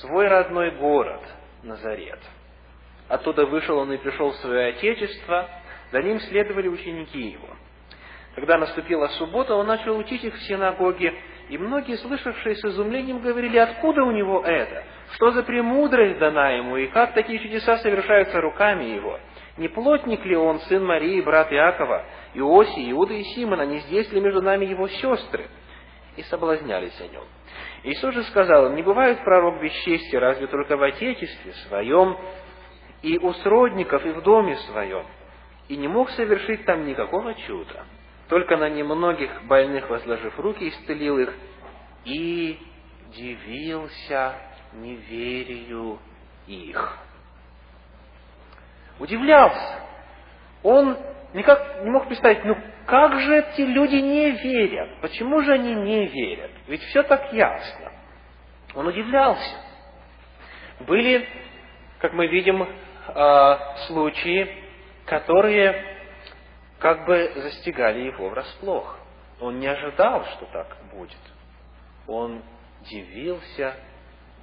свой 0.00 0.28
родной 0.28 0.70
город, 0.72 1.20
Назарет. 1.62 2.20
Оттуда 3.08 3.44
вышел 3.44 3.76
он 3.78 3.92
и 3.92 3.98
пришел 3.98 4.30
в 4.30 4.36
свое 4.36 4.68
Отечество, 4.68 5.50
за 5.92 6.02
ним 6.02 6.20
следовали 6.20 6.68
ученики 6.68 7.20
его. 7.20 7.48
Когда 8.36 8.58
наступила 8.58 9.08
суббота, 9.08 9.54
он 9.54 9.66
начал 9.66 9.96
учить 9.96 10.22
их 10.22 10.34
в 10.34 10.42
синагоге, 10.42 11.14
и 11.48 11.56
многие, 11.56 11.96
слышавшие 11.96 12.56
с 12.56 12.64
изумлением, 12.66 13.20
говорили, 13.20 13.56
откуда 13.56 14.02
у 14.02 14.10
него 14.10 14.42
это? 14.44 14.84
Что 15.14 15.30
за 15.30 15.42
премудрость 15.42 16.18
дана 16.18 16.50
ему, 16.50 16.76
и 16.76 16.86
как 16.88 17.14
такие 17.14 17.38
чудеса 17.38 17.78
совершаются 17.78 18.38
руками 18.42 18.84
его? 18.84 19.18
Не 19.56 19.68
плотник 19.68 20.22
ли 20.26 20.36
он, 20.36 20.60
сын 20.60 20.84
Марии, 20.84 21.22
брат 21.22 21.50
Иакова, 21.50 22.04
Иоси, 22.34 22.90
Иуда 22.90 23.14
и 23.14 23.22
Симона, 23.22 23.62
не 23.62 23.78
здесь 23.78 24.12
ли 24.12 24.20
между 24.20 24.42
нами 24.42 24.66
его 24.66 24.86
сестры? 24.86 25.46
И 26.16 26.22
соблазнялись 26.24 27.00
о 27.00 27.08
нем. 27.08 27.24
Иисус 27.84 28.14
же 28.14 28.22
сказал 28.24 28.66
им, 28.66 28.74
не 28.74 28.82
бывает 28.82 29.24
пророк 29.24 29.62
без 29.62 29.72
чести, 29.72 30.14
разве 30.14 30.46
только 30.46 30.76
в 30.76 30.82
Отечестве 30.82 31.54
своем, 31.68 32.18
и 33.00 33.16
у 33.16 33.32
сродников, 33.32 34.04
и 34.04 34.10
в 34.10 34.20
доме 34.20 34.56
своем. 34.56 35.06
И 35.68 35.76
не 35.78 35.88
мог 35.88 36.10
совершить 36.10 36.66
там 36.66 36.84
никакого 36.84 37.32
чуда. 37.46 37.86
Только 38.28 38.56
на 38.56 38.68
немногих 38.68 39.44
больных 39.44 39.88
возложив 39.88 40.38
руки, 40.38 40.68
исцелил 40.68 41.18
их, 41.18 41.34
и 42.04 42.58
дивился 43.14 44.34
неверию 44.72 45.98
их. 46.46 46.98
Удивлялся. 48.98 49.80
Он 50.62 50.96
никак 51.34 51.82
не 51.82 51.90
мог 51.90 52.08
представить, 52.08 52.44
ну 52.44 52.56
как 52.86 53.18
же 53.20 53.38
эти 53.38 53.62
люди 53.62 53.96
не 53.96 54.30
верят? 54.30 55.00
Почему 55.00 55.42
же 55.42 55.52
они 55.52 55.74
не 55.74 56.06
верят? 56.06 56.50
Ведь 56.66 56.82
все 56.82 57.02
так 57.02 57.32
ясно. 57.32 57.92
Он 58.74 58.86
удивлялся. 58.86 59.56
Были, 60.80 61.28
как 61.98 62.12
мы 62.12 62.26
видим, 62.26 62.66
а, 63.08 63.76
случаи, 63.86 64.48
которые 65.06 65.95
как 66.78 67.06
бы 67.06 67.32
застигали 67.36 68.00
его 68.00 68.28
врасплох. 68.28 68.98
Он 69.40 69.58
не 69.58 69.66
ожидал, 69.66 70.24
что 70.36 70.46
так 70.46 70.76
будет. 70.92 71.16
Он 72.06 72.42
дивился 72.82 73.74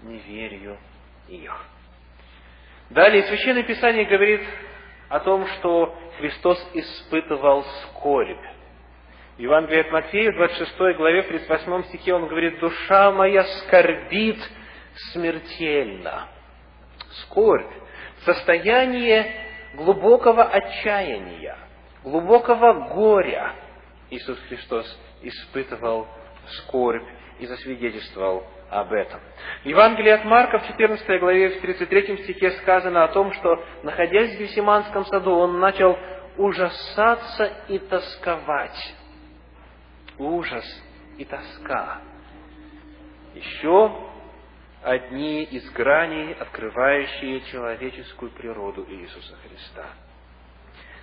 неверию 0.03 0.77
их. 1.27 1.65
Далее 2.89 3.23
Священное 3.23 3.63
Писание 3.63 4.05
говорит 4.05 4.41
о 5.09 5.19
том, 5.19 5.47
что 5.47 5.95
Христос 6.17 6.59
испытывал 6.73 7.63
скорбь. 7.63 8.45
В 9.37 9.39
Евангелии 9.39 9.81
от 9.81 9.91
Матфея, 9.91 10.31
в 10.31 10.35
26 10.35 10.77
главе, 10.97 11.23
в 11.23 11.27
38 11.27 11.83
стихе 11.85 12.13
он 12.13 12.27
говорит, 12.27 12.59
«Душа 12.59 13.11
моя 13.11 13.43
скорбит 13.43 14.37
смертельно». 15.11 16.27
Скорбь, 17.23 17.71
состояние 18.25 19.25
глубокого 19.75 20.43
отчаяния, 20.43 21.57
глубокого 22.03 22.89
горя. 22.93 23.53
Иисус 24.10 24.39
Христос 24.48 25.00
испытывал 25.22 26.07
скорбь 26.45 27.07
и 27.39 27.45
засвидетельствовал 27.48 28.43
об 28.69 28.91
этом. 28.91 29.19
В 29.63 29.67
Евангелии 29.67 30.10
от 30.10 30.25
Марка 30.25 30.60
в 30.60 30.67
14 30.67 31.19
главе, 31.19 31.50
в 31.50 31.62
33 31.62 32.17
стихе 32.24 32.51
сказано 32.62 33.03
о 33.03 33.07
том, 33.10 33.31
что, 33.33 33.63
находясь 33.83 34.36
в 34.36 34.39
Гефсиманском 34.39 35.05
саду, 35.05 35.31
он 35.31 35.60
начал 35.60 35.98
ужасаться 36.38 37.51
и 37.67 37.79
тосковать. 37.79 38.95
Ужас 40.17 40.65
и 41.17 41.25
тоска. 41.25 42.01
Еще 43.36 43.91
одни 44.83 45.43
из 45.43 45.69
граней, 45.72 46.33
открывающие 46.33 47.41
человеческую 47.41 48.31
природу 48.31 48.86
Иисуса 48.88 49.36
Христа. 49.48 49.86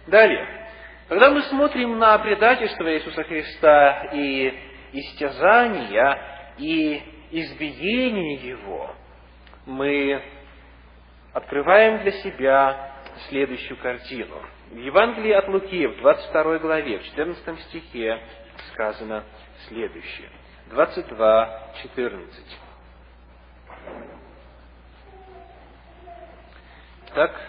Далее, 0.07 0.70
когда 1.11 1.29
мы 1.29 1.43
смотрим 1.43 1.99
на 1.99 2.17
предательство 2.19 2.95
Иисуса 2.95 3.25
Христа 3.25 4.11
и 4.12 4.55
истязания, 4.93 6.55
и 6.57 7.02
избиение 7.33 8.35
Его, 8.35 8.95
мы 9.67 10.23
открываем 11.33 12.02
для 12.02 12.12
себя 12.12 12.93
следующую 13.29 13.76
картину. 13.79 14.37
В 14.71 14.76
Евангелии 14.76 15.33
от 15.33 15.49
Луки, 15.49 15.85
в 15.88 15.97
22 15.97 16.59
главе, 16.59 17.00
в 17.00 17.05
14 17.07 17.61
стихе 17.62 18.23
сказано 18.73 19.25
следующее. 19.67 20.31
22, 20.71 21.73
14. 21.83 22.59
Так, 27.17 27.40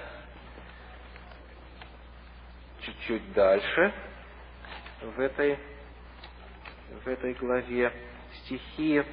чуть-чуть 2.81 3.33
дальше 3.33 3.93
в 5.01 5.19
этой, 5.19 5.57
в 7.03 7.07
этой 7.07 7.33
главе 7.33 7.91
стихи 8.43 9.03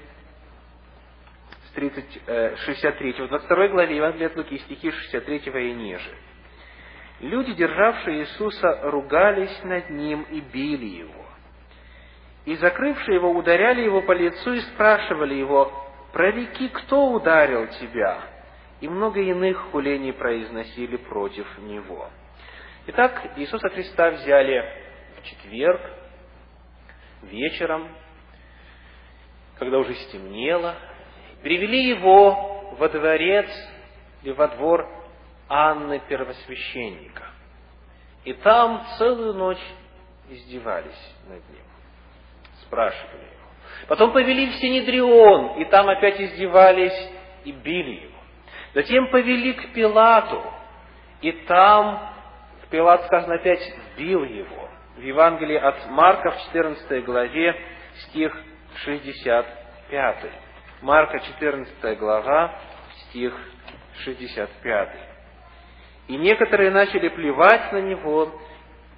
с 1.66 1.70
30, 1.72 2.22
э, 2.26 2.56
63, 2.56 3.12
в 3.12 3.28
22 3.28 3.68
главе 3.68 3.96
Евангелия 3.96 4.28
от 4.28 4.36
Луки, 4.36 4.58
стихи 4.58 4.90
63 4.90 5.70
и 5.70 5.72
ниже. 5.74 6.10
Люди, 7.20 7.52
державшие 7.54 8.20
Иисуса, 8.20 8.80
ругались 8.90 9.62
над 9.64 9.90
Ним 9.90 10.22
и 10.30 10.40
били 10.40 10.86
Его. 10.86 11.26
И 12.44 12.54
закрывшие 12.56 13.16
Его, 13.16 13.32
ударяли 13.32 13.82
Его 13.82 14.02
по 14.02 14.12
лицу 14.12 14.54
и 14.54 14.60
спрашивали 14.60 15.34
Его, 15.34 15.72
«Прореки, 16.12 16.68
кто 16.68 17.12
ударил 17.12 17.66
Тебя?» 17.80 18.22
И 18.80 18.88
много 18.88 19.20
иных 19.20 19.58
хулений 19.70 20.12
произносили 20.12 20.96
против 20.96 21.46
Него. 21.58 22.08
Итак, 22.90 23.32
Иисуса 23.36 23.68
Христа 23.68 24.12
взяли 24.12 24.64
в 25.18 25.22
четверг, 25.22 25.78
вечером, 27.20 27.86
когда 29.58 29.76
уже 29.76 29.92
стемнело, 29.92 30.74
привели 31.42 31.86
его 31.86 32.74
во 32.78 32.88
дворец 32.88 33.50
или 34.22 34.32
во 34.32 34.48
двор 34.48 34.88
Анны 35.50 36.00
Первосвященника. 36.08 37.26
И 38.24 38.32
там 38.32 38.82
целую 38.96 39.34
ночь 39.34 39.62
издевались 40.30 41.14
над 41.28 41.46
ним, 41.50 41.64
спрашивали 42.62 43.20
его. 43.20 43.48
Потом 43.88 44.12
повели 44.12 44.46
в 44.46 44.54
Синедрион, 44.54 45.60
и 45.60 45.66
там 45.66 45.90
опять 45.90 46.18
издевались 46.22 47.10
и 47.44 47.52
били 47.52 48.04
его. 48.04 48.18
Затем 48.72 49.10
повели 49.10 49.52
к 49.52 49.74
Пилату, 49.74 50.42
и 51.20 51.32
там 51.32 52.14
Пилат, 52.70 53.06
сказано, 53.06 53.34
опять 53.34 53.62
бил 53.96 54.24
его. 54.24 54.68
В 54.96 55.00
Евангелии 55.00 55.56
от 55.56 55.88
Марка 55.90 56.32
в 56.32 56.38
14 56.46 57.04
главе 57.04 57.56
стих 58.08 58.36
65. 58.84 60.16
Марка 60.82 61.20
14 61.20 61.98
глава, 61.98 62.54
стих 63.08 63.34
65. 64.04 64.88
И 66.08 66.16
некоторые 66.16 66.70
начали 66.70 67.08
плевать 67.08 67.72
на 67.72 67.80
него, 67.80 68.32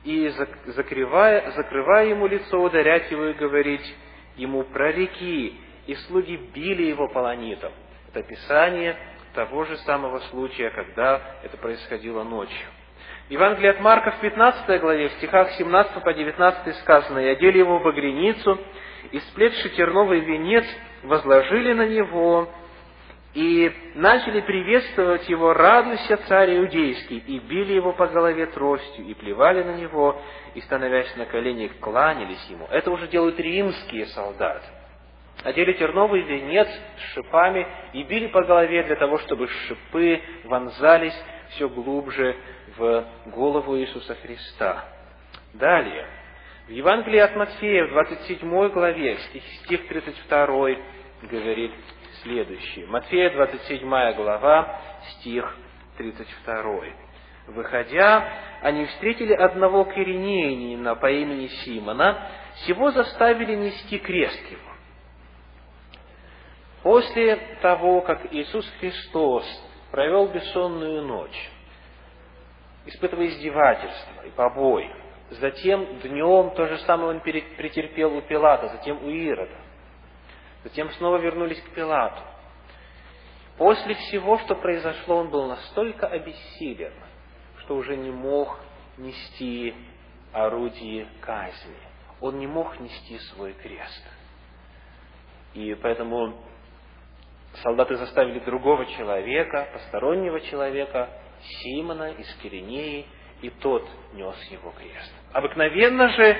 и, 0.05 0.29
закрывая, 0.67 1.51
закрывая 1.53 2.07
ему 2.07 2.27
лицо, 2.27 2.61
ударять 2.61 3.11
его 3.11 3.27
и 3.27 3.35
говорить 3.35 3.95
ему 4.37 4.65
прореки, 4.65 5.55
и 5.87 5.95
слуги 6.07 6.37
били 6.37 6.85
его 6.85 7.09
полонитом. 7.09 7.73
Это 8.09 8.21
описание 8.21 8.97
того 9.35 9.65
же 9.65 9.77
самого 9.79 10.19
случая, 10.31 10.71
когда 10.71 11.21
это 11.43 11.57
происходило 11.57 12.25
ночью. 12.25 12.67
Евангелие 13.31 13.71
от 13.71 13.81
Марка 13.81 14.11
в 14.11 14.21
15 14.21 14.81
главе, 14.81 15.09
в 15.09 15.13
стихах 15.13 15.53
17 15.53 16.03
по 16.03 16.13
19 16.13 16.77
сказано, 16.79 17.21
«И 17.21 17.29
одели 17.29 17.59
его 17.59 17.79
в 17.79 17.85
багряницу, 17.85 18.59
и 19.13 19.21
сплетший 19.21 19.71
терновый 19.71 20.19
венец 20.19 20.65
возложили 21.05 21.73
на 21.73 21.87
него, 21.87 22.49
и 23.33 23.73
начали 23.95 24.41
приветствовать 24.41 25.29
его, 25.29 25.55
радуйся, 25.55 26.17
царь 26.27 26.57
иудейский, 26.57 27.19
и 27.19 27.39
били 27.39 27.75
его 27.75 27.93
по 27.93 28.09
голове 28.09 28.47
тростью, 28.47 29.07
и 29.07 29.15
плевали 29.15 29.63
на 29.63 29.77
него, 29.77 30.21
и, 30.57 30.61
становясь 30.63 31.15
на 31.15 31.27
колени, 31.27 31.69
кланялись 31.81 32.45
ему. 32.51 32.67
Это 32.69 32.91
уже 32.91 33.07
делают 33.07 33.39
римские 33.39 34.07
солдаты. 34.07 34.67
Одели 35.45 35.75
терновый 35.75 36.23
венец 36.23 36.67
с 36.67 37.15
шипами 37.15 37.65
и 37.93 38.03
били 38.03 38.27
по 38.27 38.43
голове 38.43 38.83
для 38.83 38.97
того, 38.97 39.19
чтобы 39.19 39.47
шипы 39.47 40.21
вонзались 40.45 41.15
все 41.51 41.69
глубже 41.69 42.37
в 42.77 43.05
голову 43.27 43.79
Иисуса 43.79 44.15
Христа. 44.17 44.85
Далее, 45.55 46.07
в 46.67 46.71
Евангелии 46.71 47.19
от 47.19 47.35
Матфея, 47.35 47.87
в 47.87 47.91
27 47.91 48.69
главе, 48.69 49.17
стих, 49.19 49.43
стих 49.65 49.89
32, 49.89 50.47
говорит 51.23 51.73
следующее. 52.23 52.87
Матфея, 52.87 53.31
27 53.31 53.89
глава, 54.15 54.81
стих 55.13 55.57
32. 55.97 56.65
Выходя, 57.49 58.33
они 58.63 58.87
встретили 58.87 59.33
одного 59.33 59.85
киринеянина 59.85 60.95
по 60.95 61.11
имени 61.11 61.49
Симона, 61.65 62.31
сего 62.67 62.91
заставили 62.93 63.57
нести 63.57 63.99
крест 63.99 64.51
его. 64.51 64.71
После 66.83 67.37
того, 67.61 68.01
как 68.03 68.33
Иисус 68.33 68.67
Христос 68.79 69.45
провел 69.91 70.29
бессонную 70.29 71.03
ночь, 71.03 71.51
испытывая 72.91 73.29
издевательства 73.29 74.23
и 74.27 74.31
побои. 74.31 74.91
Затем 75.31 76.01
днем 76.01 76.51
то 76.55 76.67
же 76.67 76.79
самое 76.79 77.11
он 77.11 77.21
претерпел 77.21 78.17
у 78.17 78.23
Пилата, 78.23 78.69
затем 78.69 79.03
у 79.05 79.09
Ирода. 79.09 79.57
Затем 80.65 80.91
снова 80.93 81.17
вернулись 81.19 81.61
к 81.63 81.71
Пилату. 81.71 82.21
После 83.57 83.95
всего, 83.95 84.39
что 84.39 84.55
произошло, 84.57 85.17
он 85.19 85.31
был 85.31 85.47
настолько 85.47 86.07
обессилен, 86.07 86.93
что 87.59 87.77
уже 87.77 87.97
не 87.97 88.11
мог 88.11 88.59
нести 88.97 89.75
орудие 90.33 91.07
казни. 91.21 91.77
Он 92.21 92.39
не 92.39 92.47
мог 92.47 92.79
нести 92.81 93.19
свой 93.19 93.53
крест. 93.53 94.03
И 95.55 95.75
поэтому 95.75 96.35
солдаты 97.63 97.97
заставили 97.97 98.41
другого 98.41 98.87
человека, 98.87 99.69
постороннего 99.73 100.41
человека, 100.41 101.09
Симона 101.43 102.13
из 102.13 102.33
Киринеи, 102.43 103.07
и 103.43 103.51
тот 103.51 103.89
нес 104.13 104.37
его 104.51 104.71
крест. 104.73 105.13
Обыкновенно 105.33 106.09
же 106.11 106.37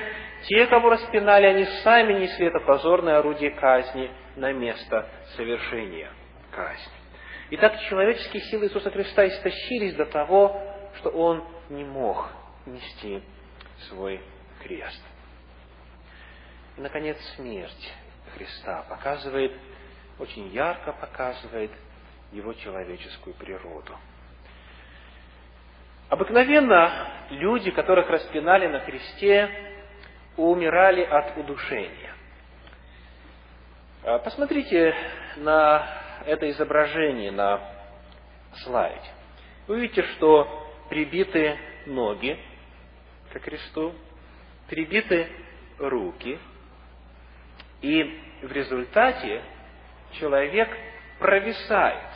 те, 0.47 0.67
кого 0.67 0.89
распинали, 0.91 1.45
они 1.45 1.65
сами 1.83 2.13
несли 2.13 2.47
это 2.47 2.59
позорное 2.59 3.17
орудие 3.19 3.51
казни 3.51 4.11
на 4.35 4.51
место 4.53 5.09
совершения 5.35 6.11
казни. 6.51 6.93
Итак, 7.51 7.79
человеческие 7.89 8.43
силы 8.43 8.65
Иисуса 8.65 8.91
Христа 8.91 9.27
истощились 9.27 9.95
до 9.95 10.05
того, 10.05 10.61
что 10.97 11.09
Он 11.09 11.43
не 11.69 11.83
мог 11.83 12.29
нести 12.65 13.21
свой 13.89 14.21
крест. 14.63 15.01
И, 16.77 16.81
наконец, 16.81 17.17
смерть 17.35 17.93
Христа 18.35 18.83
показывает, 18.83 19.51
очень 20.19 20.47
ярко 20.49 20.93
показывает 20.93 21.71
Его 22.31 22.53
человеческую 22.53 23.35
природу. 23.35 23.97
Обыкновенно 26.11 27.07
люди, 27.29 27.71
которых 27.71 28.09
распинали 28.09 28.67
на 28.67 28.81
кресте, 28.81 29.49
умирали 30.35 31.03
от 31.03 31.37
удушения. 31.37 32.13
А, 34.03 34.19
посмотрите 34.19 34.93
на 35.37 35.87
это 36.25 36.49
изображение 36.49 37.31
на 37.31 37.61
слайде. 38.55 39.09
Вы 39.67 39.79
видите, 39.79 40.03
что 40.03 40.69
прибиты 40.89 41.57
ноги 41.85 42.37
ко 43.31 43.39
кресту, 43.39 43.93
прибиты 44.67 45.29
руки, 45.79 46.37
и 47.81 48.19
в 48.41 48.51
результате 48.51 49.43
человек 50.19 50.77
провисает. 51.19 52.09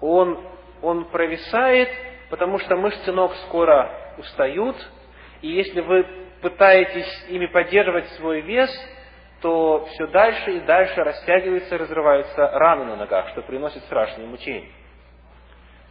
Он, 0.00 0.44
он 0.82 1.04
провисает 1.04 2.15
потому 2.30 2.58
что 2.58 2.76
мышцы 2.76 3.12
ног 3.12 3.34
скоро 3.46 4.14
устают, 4.18 4.76
и 5.42 5.48
если 5.48 5.80
вы 5.80 6.06
пытаетесь 6.40 7.26
ими 7.28 7.46
поддерживать 7.46 8.08
свой 8.10 8.40
вес, 8.40 8.70
то 9.42 9.86
все 9.92 10.06
дальше 10.06 10.56
и 10.56 10.60
дальше 10.60 11.02
растягиваются 11.02 11.74
и 11.74 11.78
разрываются 11.78 12.48
раны 12.52 12.84
на 12.84 12.96
ногах, 12.96 13.28
что 13.30 13.42
приносит 13.42 13.82
страшные 13.84 14.26
мучения. 14.26 14.70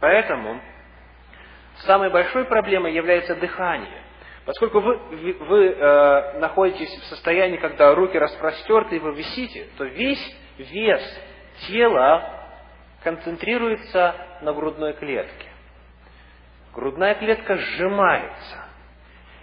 Поэтому 0.00 0.60
самой 1.78 2.10
большой 2.10 2.44
проблемой 2.44 2.92
является 2.92 3.34
дыхание. 3.36 4.02
Поскольку 4.44 4.80
вы, 4.80 4.96
вы 5.40 5.68
э, 5.68 6.38
находитесь 6.38 6.90
в 7.00 7.04
состоянии, 7.06 7.56
когда 7.56 7.94
руки 7.94 8.16
распростерты 8.18 8.96
и 8.96 8.98
вы 9.00 9.14
висите, 9.14 9.66
то 9.76 9.84
весь 9.84 10.36
вес 10.58 11.02
тела 11.66 12.30
концентрируется 13.02 14.14
на 14.42 14.52
грудной 14.52 14.92
клетке 14.94 15.45
грудная 16.76 17.14
клетка 17.14 17.56
сжимается. 17.56 18.64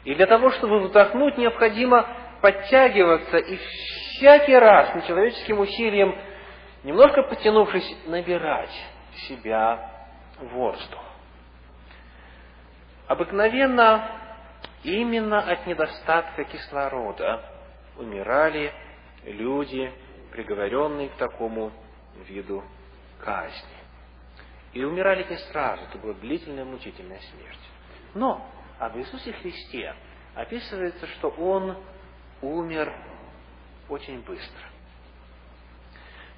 И 0.05 0.13
для 0.13 0.27
того, 0.27 0.51
чтобы 0.51 0.79
вдохнуть, 0.81 1.37
необходимо 1.37 2.07
подтягиваться 2.41 3.37
и 3.37 3.57
всякий 3.57 4.55
раз 4.55 4.93
нечеловеческим 4.95 5.59
усилием, 5.59 6.15
немножко 6.83 7.23
потянувшись, 7.23 7.97
набирать 8.05 8.73
себя 9.27 9.89
воздух. 10.39 11.01
Обыкновенно 13.07 14.09
именно 14.83 15.39
от 15.39 15.65
недостатка 15.65 16.43
кислорода 16.43 17.43
умирали 17.97 18.71
люди, 19.23 19.91
приговоренные 20.31 21.09
к 21.09 21.15
такому 21.15 21.71
виду 22.27 22.63
казни. 23.19 23.82
И 24.73 24.83
умирали 24.83 25.25
не 25.29 25.37
сразу, 25.37 25.83
это 25.83 25.97
была 25.99 26.13
длительная 26.13 26.65
мучительная 26.65 27.19
смерть. 27.19 27.59
Но 28.15 28.45
об 28.79 28.97
Иисусе 28.97 29.33
Христе 29.33 29.95
описывается, 30.33 31.05
что 31.07 31.29
Он 31.29 31.77
умер 32.41 32.91
очень 33.87 34.21
быстро. 34.21 34.63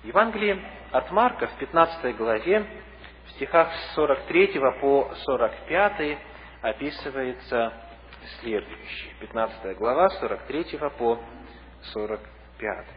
В 0.04 0.08
Евангелии 0.08 0.62
от 0.92 1.12
Марка 1.12 1.48
в 1.48 1.58
15 1.58 2.16
главе, 2.18 2.66
в 3.26 3.32
стихах 3.32 3.74
с 3.74 3.96
43 3.96 4.60
по 4.82 5.12
45 5.16 6.18
описывается 6.62 7.74
следующее. 8.42 9.14
15 9.22 9.78
глава, 9.78 10.10
43 10.10 10.78
по 10.98 11.20
45. 11.94 12.88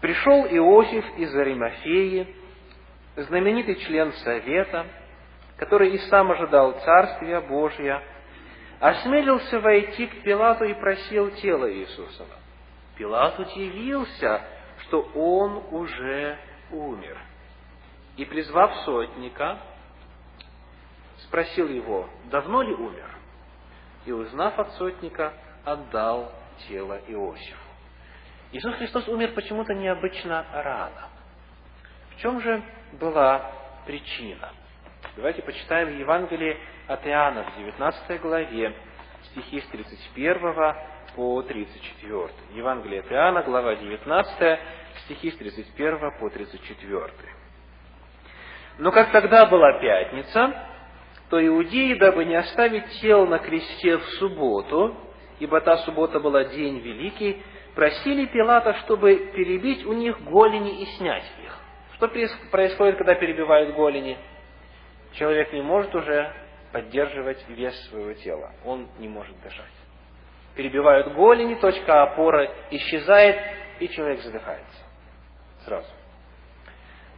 «Пришел 0.00 0.46
Иосиф 0.46 1.04
из 1.18 1.34
Аримафеи, 1.34 2.43
знаменитый 3.16 3.76
член 3.76 4.12
Совета, 4.12 4.86
который 5.56 5.90
и 5.94 5.98
сам 6.08 6.30
ожидал 6.30 6.72
Царствия 6.80 7.40
Божия, 7.40 8.02
осмелился 8.80 9.60
войти 9.60 10.06
к 10.06 10.22
Пилату 10.22 10.64
и 10.64 10.74
просил 10.74 11.30
тело 11.36 11.72
Иисусова. 11.72 12.36
Пилат 12.96 13.38
удивился, 13.38 14.42
что 14.82 15.02
он 15.14 15.64
уже 15.70 16.38
умер. 16.70 17.18
И, 18.16 18.24
призвав 18.24 18.74
сотника, 18.84 19.58
спросил 21.18 21.68
его, 21.68 22.08
давно 22.30 22.62
ли 22.62 22.72
умер? 22.74 23.10
И, 24.06 24.12
узнав 24.12 24.58
от 24.58 24.72
сотника, 24.74 25.32
отдал 25.64 26.32
тело 26.68 27.00
Иосифу. 27.08 27.58
Иисус 28.52 28.74
Христос 28.76 29.08
умер 29.08 29.32
почему-то 29.34 29.74
необычно 29.74 30.46
рано. 30.52 31.08
В 32.16 32.20
чем 32.20 32.40
же 32.40 32.62
была 32.92 33.50
причина? 33.86 34.52
Давайте 35.16 35.42
почитаем 35.42 35.98
Евангелие 35.98 36.58
от 36.86 37.06
Иоанна 37.06 37.44
в 37.44 37.56
19 37.58 38.20
главе, 38.20 38.74
стихи 39.24 39.60
с 39.60 39.66
31 39.66 40.74
по 41.16 41.42
34. 41.42 42.28
Евангелие 42.54 43.00
от 43.00 43.12
Иоанна, 43.12 43.42
глава 43.42 43.74
19, 43.74 44.58
стихи 45.04 45.30
с 45.30 45.36
31 45.36 46.18
по 46.20 46.30
34. 46.30 47.10
Но 48.78 48.92
как 48.92 49.10
тогда 49.12 49.46
была 49.46 49.78
пятница, 49.80 50.68
то 51.30 51.44
иудеи, 51.44 51.94
дабы 51.94 52.24
не 52.24 52.36
оставить 52.36 52.88
тел 53.00 53.26
на 53.26 53.38
кресте 53.38 53.98
в 53.98 54.04
субботу, 54.18 54.96
ибо 55.40 55.60
та 55.60 55.78
суббота 55.78 56.20
была 56.20 56.44
день 56.44 56.78
великий, 56.78 57.42
просили 57.74 58.26
Пилата, 58.26 58.74
чтобы 58.84 59.32
перебить 59.34 59.84
у 59.84 59.92
них 59.92 60.20
голени 60.22 60.82
и 60.82 60.86
снять 60.96 61.24
их. 61.42 61.63
Что 61.96 62.08
происходит, 62.50 62.96
когда 62.96 63.14
перебивают 63.14 63.74
голени? 63.74 64.18
Человек 65.12 65.52
не 65.52 65.62
может 65.62 65.94
уже 65.94 66.32
поддерживать 66.72 67.48
вес 67.48 67.74
своего 67.88 68.14
тела. 68.14 68.52
Он 68.64 68.88
не 68.98 69.08
может 69.08 69.40
дышать. 69.42 69.70
Перебивают 70.56 71.14
голени, 71.14 71.54
точка 71.54 72.02
опоры 72.02 72.50
исчезает, 72.70 73.38
и 73.78 73.88
человек 73.88 74.20
задыхается. 74.22 74.82
Сразу. 75.64 75.88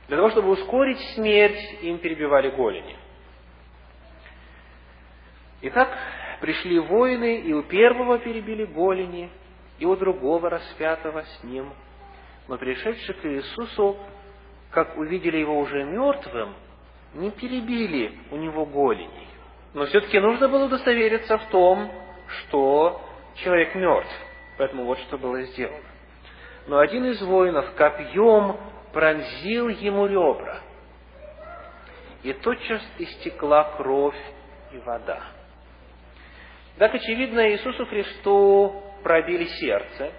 Для 0.08 0.18
того, 0.18 0.30
чтобы 0.30 0.50
ускорить 0.50 1.00
смерть, 1.14 1.82
им 1.82 1.98
перебивали 1.98 2.50
голени. 2.50 2.96
Итак, 5.62 5.88
пришли 6.40 6.78
воины, 6.78 7.40
и 7.40 7.52
у 7.52 7.62
первого 7.62 8.18
перебили 8.18 8.66
голени, 8.66 9.30
и 9.78 9.86
у 9.86 9.96
другого 9.96 10.50
распятого 10.50 11.22
с 11.22 11.44
ним. 11.44 11.72
Но 12.46 12.58
пришедший 12.58 13.14
к 13.14 13.24
Иисусу 13.24 13.98
как 14.76 14.98
увидели 14.98 15.38
его 15.38 15.58
уже 15.58 15.84
мертвым, 15.84 16.54
не 17.14 17.30
перебили 17.30 18.12
у 18.30 18.36
него 18.36 18.66
голени. 18.66 19.26
Но 19.72 19.86
все-таки 19.86 20.20
нужно 20.20 20.48
было 20.48 20.66
удостовериться 20.66 21.38
в 21.38 21.48
том, 21.48 21.90
что 22.26 23.00
человек 23.36 23.74
мертв. 23.74 24.12
Поэтому 24.58 24.84
вот 24.84 24.98
что 24.98 25.16
было 25.16 25.40
сделано. 25.44 25.88
Но 26.66 26.78
один 26.78 27.06
из 27.06 27.22
воинов 27.22 27.72
копьем 27.74 28.58
пронзил 28.92 29.68
ему 29.68 30.04
ребра. 30.04 30.60
И 32.22 32.34
тотчас 32.34 32.82
истекла 32.98 33.64
кровь 33.78 34.20
и 34.74 34.78
вода. 34.80 35.22
Так, 36.76 36.94
очевидно, 36.94 37.50
Иисусу 37.50 37.86
Христу 37.86 38.82
пробили 39.02 39.44
сердце. 39.44 40.12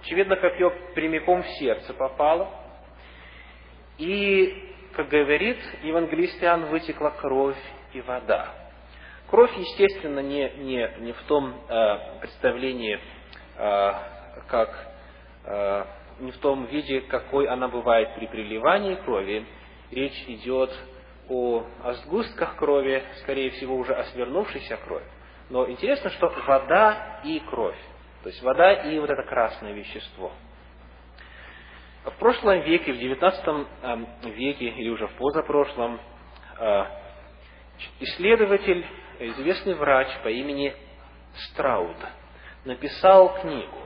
Очевидно, 0.00 0.36
копье 0.36 0.70
прямиком 0.94 1.42
в 1.42 1.48
сердце 1.58 1.92
попало. 1.92 2.59
И, 4.00 4.72
как 4.94 5.10
говорит 5.10 5.58
евангелист 5.82 6.42
Иоанн, 6.42 6.70
вытекла 6.70 7.10
кровь 7.10 7.58
и 7.92 8.00
вода. 8.00 8.48
Кровь, 9.28 9.54
естественно, 9.58 10.20
не, 10.20 10.50
не, 10.56 10.90
не 11.00 11.12
в 11.12 11.20
том 11.24 11.54
э, 11.68 12.18
представлении, 12.20 12.98
э, 13.58 13.92
как, 14.48 14.70
э, 15.44 15.84
не 16.20 16.30
в 16.30 16.38
том 16.38 16.64
виде, 16.64 17.02
какой 17.02 17.46
она 17.46 17.68
бывает 17.68 18.14
при 18.14 18.26
приливании 18.26 18.94
крови. 18.94 19.44
Речь 19.90 20.24
идет 20.28 20.70
о, 21.28 21.66
о 21.84 21.92
сгустках 21.92 22.56
крови, 22.56 23.02
скорее 23.18 23.50
всего, 23.50 23.76
уже 23.76 23.92
о 23.92 24.04
свернувшейся 24.04 24.78
крови. 24.78 25.04
Но 25.50 25.68
интересно, 25.68 26.08
что 26.08 26.32
вода 26.46 27.20
и 27.22 27.38
кровь. 27.40 27.78
То 28.22 28.30
есть 28.30 28.42
вода 28.42 28.72
и 28.72 28.98
вот 28.98 29.10
это 29.10 29.24
красное 29.24 29.72
вещество– 29.74 30.32
в 32.04 32.12
прошлом 32.18 32.60
веке, 32.62 32.92
в 32.92 32.96
XIX 32.96 33.66
эм, 33.82 34.08
веке 34.22 34.66
или 34.66 34.88
уже 34.88 35.06
в 35.06 35.12
позапрошлом, 35.14 36.00
э, 36.58 36.84
исследователь 38.00 38.86
известный 39.18 39.74
врач 39.74 40.08
по 40.22 40.28
имени 40.28 40.74
Страуд 41.50 41.96
написал 42.64 43.40
книгу 43.40 43.78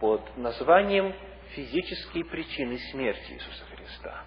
под 0.00 0.36
названием 0.36 1.14
«Физические 1.50 2.24
причины 2.24 2.78
смерти 2.90 3.32
Иисуса 3.32 3.64
Христа». 3.76 4.22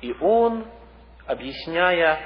И 0.00 0.12
он, 0.20 0.66
объясняя 1.26 2.20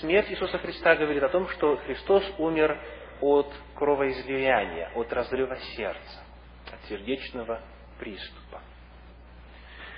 смерть 0.00 0.30
Иисуса 0.30 0.58
Христа, 0.58 0.96
говорит 0.96 1.22
о 1.22 1.28
том, 1.28 1.48
что 1.48 1.76
Христос 1.78 2.24
умер 2.38 2.78
от 3.20 3.52
кровоизлияния, 3.74 4.90
от 4.94 5.12
разрыва 5.12 5.56
сердца, 5.76 6.24
от 6.72 6.88
сердечного 6.88 7.60
приступа. 8.00 8.60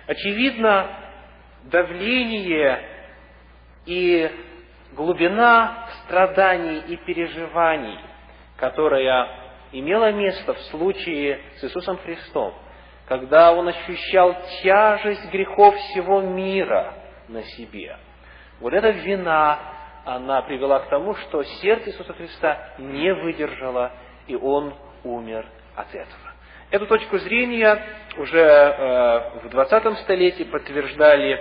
Очевидно, 0.07 0.99
давление 1.65 2.89
и 3.87 4.31
глубина 4.93 5.89
страданий 6.05 6.81
и 6.89 6.97
переживаний, 6.97 7.99
которая 8.57 9.29
имела 9.73 10.13
место 10.13 10.55
в 10.55 10.61
случае 10.65 11.41
с 11.57 11.65
Иисусом 11.65 11.97
Христом, 11.99 12.53
когда 13.07 13.53
Он 13.53 13.69
ощущал 13.69 14.37
тяжесть 14.63 15.31
грехов 15.31 15.75
всего 15.77 16.21
мира 16.21 16.95
на 17.29 17.43
себе. 17.43 17.97
Вот 18.61 18.73
эта 18.73 18.91
вина, 18.91 19.59
она 20.05 20.43
привела 20.43 20.81
к 20.81 20.89
тому, 20.89 21.15
что 21.15 21.43
сердце 21.43 21.91
Иисуса 21.91 22.13
Христа 22.13 22.75
не 22.79 23.15
выдержало, 23.15 23.93
и 24.27 24.35
Он 24.35 24.75
умер 25.05 25.47
от 25.77 25.95
этого. 25.95 26.32
Эту 26.73 26.87
точку 26.87 27.19
зрения 27.19 27.85
уже 28.17 28.41
э, 28.41 29.41
в 29.45 29.51
20 29.51 29.99
столетии 29.99 30.45
подтверждали 30.45 31.39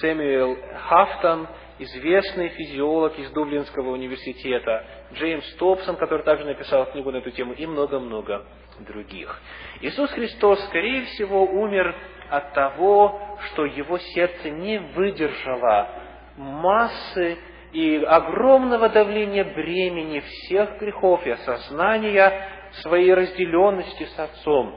Сэмюэл 0.00 0.58
Хафтон, 0.86 1.48
известный 1.78 2.50
физиолог 2.50 3.18
из 3.18 3.30
Дублинского 3.30 3.92
университета, 3.92 4.84
Джеймс 5.14 5.50
Топсон, 5.54 5.96
который 5.96 6.24
также 6.24 6.44
написал 6.44 6.84
книгу 6.92 7.10
на 7.10 7.16
эту 7.16 7.30
тему, 7.30 7.54
и 7.54 7.64
много-много 7.64 8.44
других. 8.80 9.40
Иисус 9.80 10.10
Христос, 10.10 10.62
скорее 10.66 11.06
всего, 11.06 11.44
умер 11.44 11.96
от 12.28 12.52
того, 12.52 13.38
что 13.46 13.64
его 13.64 13.96
сердце 13.96 14.50
не 14.50 14.78
выдержало 14.78 15.88
массы 16.36 17.38
и 17.72 18.04
огромного 18.06 18.90
давления 18.90 19.44
бремени 19.44 20.20
всех 20.20 20.78
грехов 20.78 21.26
и 21.26 21.30
осознания 21.30 22.55
своей 22.82 23.12
разделенности 23.14 24.04
с 24.04 24.18
Отцом. 24.18 24.74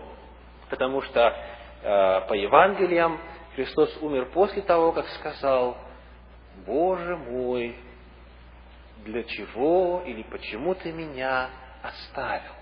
Потому 0.70 1.02
что 1.02 1.22
э, 1.22 2.22
по 2.28 2.34
Евангелиям 2.34 3.20
Христос 3.56 3.98
умер 4.02 4.30
после 4.34 4.62
того, 4.62 4.92
как 4.92 5.08
сказал, 5.10 5.78
«Боже 6.66 7.18
мой, 7.18 7.76
для 9.06 9.24
чего 9.24 10.04
или 10.06 10.24
почему 10.24 10.76
ты 10.76 10.92
меня 10.92 11.50
оставил?» 11.82 12.54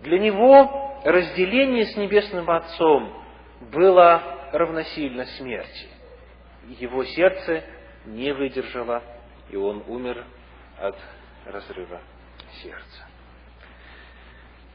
Для 0.00 0.18
него 0.18 1.00
разделение 1.04 1.86
с 1.86 1.96
Небесным 1.96 2.48
Отцом 2.48 3.12
было 3.72 4.50
равносильно 4.52 5.24
смерти. 5.24 5.88
Его 6.68 7.04
сердце 7.04 7.64
не 8.06 8.32
выдержало, 8.32 9.02
и 9.50 9.56
он 9.56 9.82
умер 9.88 10.24
от 10.78 10.96
разрыва 11.46 12.00
сердца. 12.62 13.07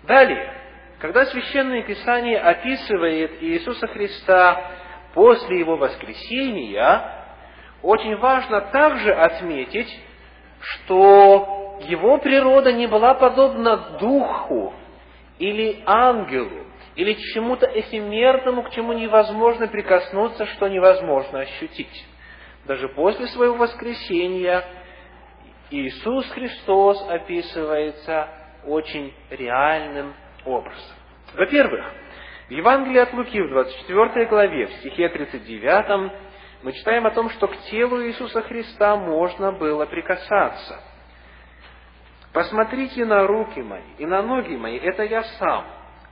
Далее, 0.04 0.54
когда 1.00 1.26
Священное 1.26 1.84
Писание 1.84 2.40
описывает 2.40 3.42
Иисуса 3.42 3.88
Христа 3.88 4.72
после 5.14 5.60
Его 5.60 5.78
воскресения, 5.78 7.26
очень 7.82 8.18
важно 8.18 8.62
также 8.62 9.14
отметить, 9.14 9.94
что 10.60 11.80
Его 11.88 12.18
природа 12.18 12.74
не 12.74 12.88
была 12.88 13.14
подобна 13.14 13.98
Духу 14.00 14.74
или 15.40 15.84
ангелу, 15.86 16.66
или 16.96 17.14
чему-то 17.34 17.66
эфемерному, 17.66 18.64
к 18.64 18.72
чему 18.72 18.94
невозможно 18.94 19.68
прикоснуться, 19.68 20.46
что 20.48 20.68
невозможно 20.68 21.40
ощутить. 21.40 22.06
Даже 22.66 22.90
после 22.90 23.28
своего 23.28 23.56
воскресения 23.56 24.64
Иисус 25.70 26.30
Христос 26.32 27.06
описывается 27.10 28.43
очень 28.66 29.14
реальным 29.30 30.14
образом. 30.46 30.96
Во-первых, 31.36 31.86
в 32.48 32.52
Евангелии 32.52 33.00
от 33.00 33.14
Луки 33.14 33.42
в 33.42 33.50
24 33.50 34.26
главе, 34.26 34.68
в 34.68 34.74
стихе 34.74 35.10
39, 35.10 36.12
мы 36.64 36.74
читаем 36.74 37.06
о 37.06 37.12
том, 37.12 37.30
что 37.32 37.48
к 37.48 37.58
телу 37.70 38.02
Иисуса 38.04 38.42
Христа 38.42 38.96
можно 38.96 39.52
было 39.52 39.86
прикасаться. 39.86 40.80
«Посмотрите 42.32 43.06
на 43.06 43.28
руки 43.28 43.62
мои 43.62 43.82
и 43.98 44.06
на 44.06 44.22
ноги 44.22 44.56
мои, 44.56 44.78
это 44.78 45.04
я 45.04 45.24
сам. 45.24 45.66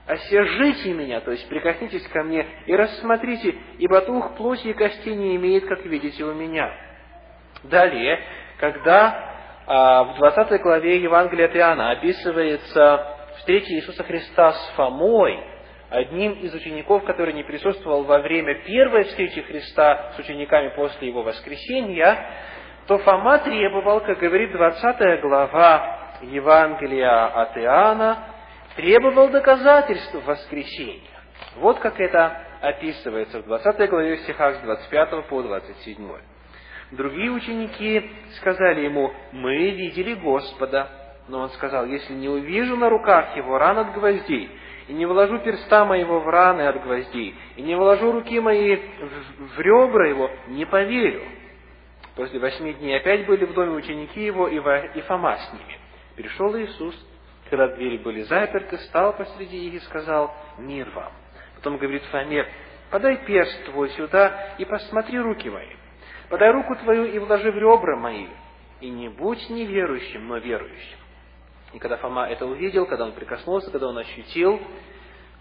Осержите 0.06 0.92
меня, 0.92 1.20
то 1.20 1.30
есть 1.30 1.48
прикоснитесь 1.48 2.06
ко 2.08 2.22
мне 2.22 2.46
и 2.66 2.74
рассмотрите, 2.74 3.56
ибо 3.78 4.00
дух 4.02 4.36
плоти 4.36 4.68
и 4.68 4.72
костей 4.72 5.14
не 5.14 5.36
имеет, 5.36 5.66
как 5.66 5.84
видите 5.84 6.24
у 6.24 6.34
меня». 6.34 6.70
Далее, 7.64 8.20
когда 8.58 9.31
в 9.72 10.16
20 10.18 10.60
главе 10.60 10.98
Евангелия 10.98 11.46
от 11.46 11.56
Иоанна 11.56 11.92
описывается 11.92 13.06
встреча 13.38 13.72
Иисуса 13.72 14.04
Христа 14.04 14.52
с 14.52 14.72
Фомой, 14.76 15.42
одним 15.88 16.32
из 16.32 16.52
учеников, 16.52 17.04
который 17.04 17.32
не 17.32 17.42
присутствовал 17.42 18.04
во 18.04 18.18
время 18.18 18.62
первой 18.66 19.04
встречи 19.04 19.40
Христа 19.40 20.12
с 20.14 20.18
учениками 20.18 20.74
после 20.76 21.08
его 21.08 21.22
воскресения, 21.22 22.18
то 22.86 22.98
Фома 22.98 23.38
требовал, 23.38 24.00
как 24.00 24.18
говорит 24.18 24.52
20 24.52 25.20
глава 25.22 26.18
Евангелия 26.20 27.28
от 27.28 27.56
Иоанна, 27.56 28.26
требовал 28.76 29.30
доказательств 29.30 30.14
воскресения. 30.26 31.08
Вот 31.56 31.78
как 31.78 31.98
это 31.98 32.42
описывается 32.60 33.40
в 33.40 33.46
20 33.46 33.88
главе 33.88 34.18
стихах 34.18 34.56
с 34.56 34.60
25 34.60 35.28
по 35.28 35.42
27. 35.42 36.12
Другие 36.92 37.30
ученики 37.30 38.10
сказали 38.36 38.82
ему, 38.82 39.14
мы 39.32 39.70
видели 39.70 40.12
Господа. 40.12 40.90
Но 41.26 41.40
он 41.40 41.50
сказал, 41.50 41.86
если 41.86 42.12
не 42.12 42.28
увижу 42.28 42.76
на 42.76 42.90
руках 42.90 43.34
его 43.34 43.56
ран 43.56 43.78
от 43.78 43.94
гвоздей, 43.94 44.50
и 44.88 44.92
не 44.92 45.06
вложу 45.06 45.38
перста 45.38 45.86
моего 45.86 46.20
в 46.20 46.28
раны 46.28 46.62
от 46.62 46.82
гвоздей, 46.82 47.34
и 47.56 47.62
не 47.62 47.76
вложу 47.76 48.12
руки 48.12 48.38
мои 48.40 48.76
в, 48.76 49.60
ребра 49.60 50.08
его, 50.08 50.30
не 50.48 50.66
поверю. 50.66 51.22
После 52.14 52.38
восьми 52.38 52.74
дней 52.74 52.98
опять 52.98 53.24
были 53.24 53.46
в 53.46 53.54
доме 53.54 53.72
ученики 53.72 54.22
его 54.22 54.48
и, 54.48 54.56
и 54.56 55.00
Фома 55.02 55.38
с 55.38 55.52
ними. 55.54 55.78
Пришел 56.16 56.54
Иисус, 56.58 56.94
когда 57.48 57.68
двери 57.68 57.98
были 57.98 58.22
заперты, 58.22 58.76
стал 58.78 59.16
посреди 59.16 59.68
их 59.68 59.74
и 59.74 59.80
сказал, 59.86 60.34
мир 60.58 60.90
вам. 60.90 61.12
Потом 61.54 61.78
говорит 61.78 62.02
Фоме, 62.10 62.46
подай 62.90 63.16
перст 63.24 63.64
твой 63.66 63.88
сюда 63.90 64.56
и 64.58 64.66
посмотри 64.66 65.18
руки 65.18 65.48
мои 65.48 65.68
подай 66.32 66.50
руку 66.50 66.74
твою 66.76 67.04
и 67.04 67.18
вложи 67.18 67.52
в 67.52 67.58
ребра 67.58 67.94
мои, 67.94 68.26
и 68.80 68.88
не 68.88 69.10
будь 69.10 69.50
неверующим, 69.50 70.28
но 70.28 70.38
верующим. 70.38 70.96
И 71.74 71.78
когда 71.78 71.98
Фома 71.98 72.26
это 72.26 72.46
увидел, 72.46 72.86
когда 72.86 73.04
он 73.04 73.12
прикоснулся, 73.12 73.70
когда 73.70 73.88
он 73.88 73.98
ощутил, 73.98 74.58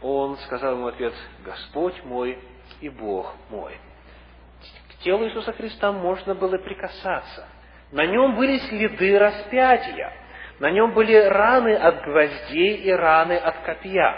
он 0.02 0.36
сказал 0.40 0.74
ему 0.74 0.88
ответ, 0.88 1.14
Господь 1.46 1.96
мой 2.04 2.38
и 2.82 2.90
Бог 2.90 3.34
мой. 3.50 3.78
К 4.90 5.04
телу 5.04 5.26
Иисуса 5.26 5.54
Христа 5.54 5.94
можно 5.94 6.36
было 6.36 6.58
прикасаться. 6.58 7.48
На 7.94 8.06
нем 8.06 8.36
были 8.36 8.58
следы 8.58 9.18
распятия. 9.18 10.12
На 10.60 10.72
нем 10.72 10.92
были 10.92 11.16
раны 11.16 11.74
от 11.74 12.04
гвоздей 12.04 12.76
и 12.82 12.92
раны 12.92 13.38
от 13.38 13.60
копья. 13.60 14.14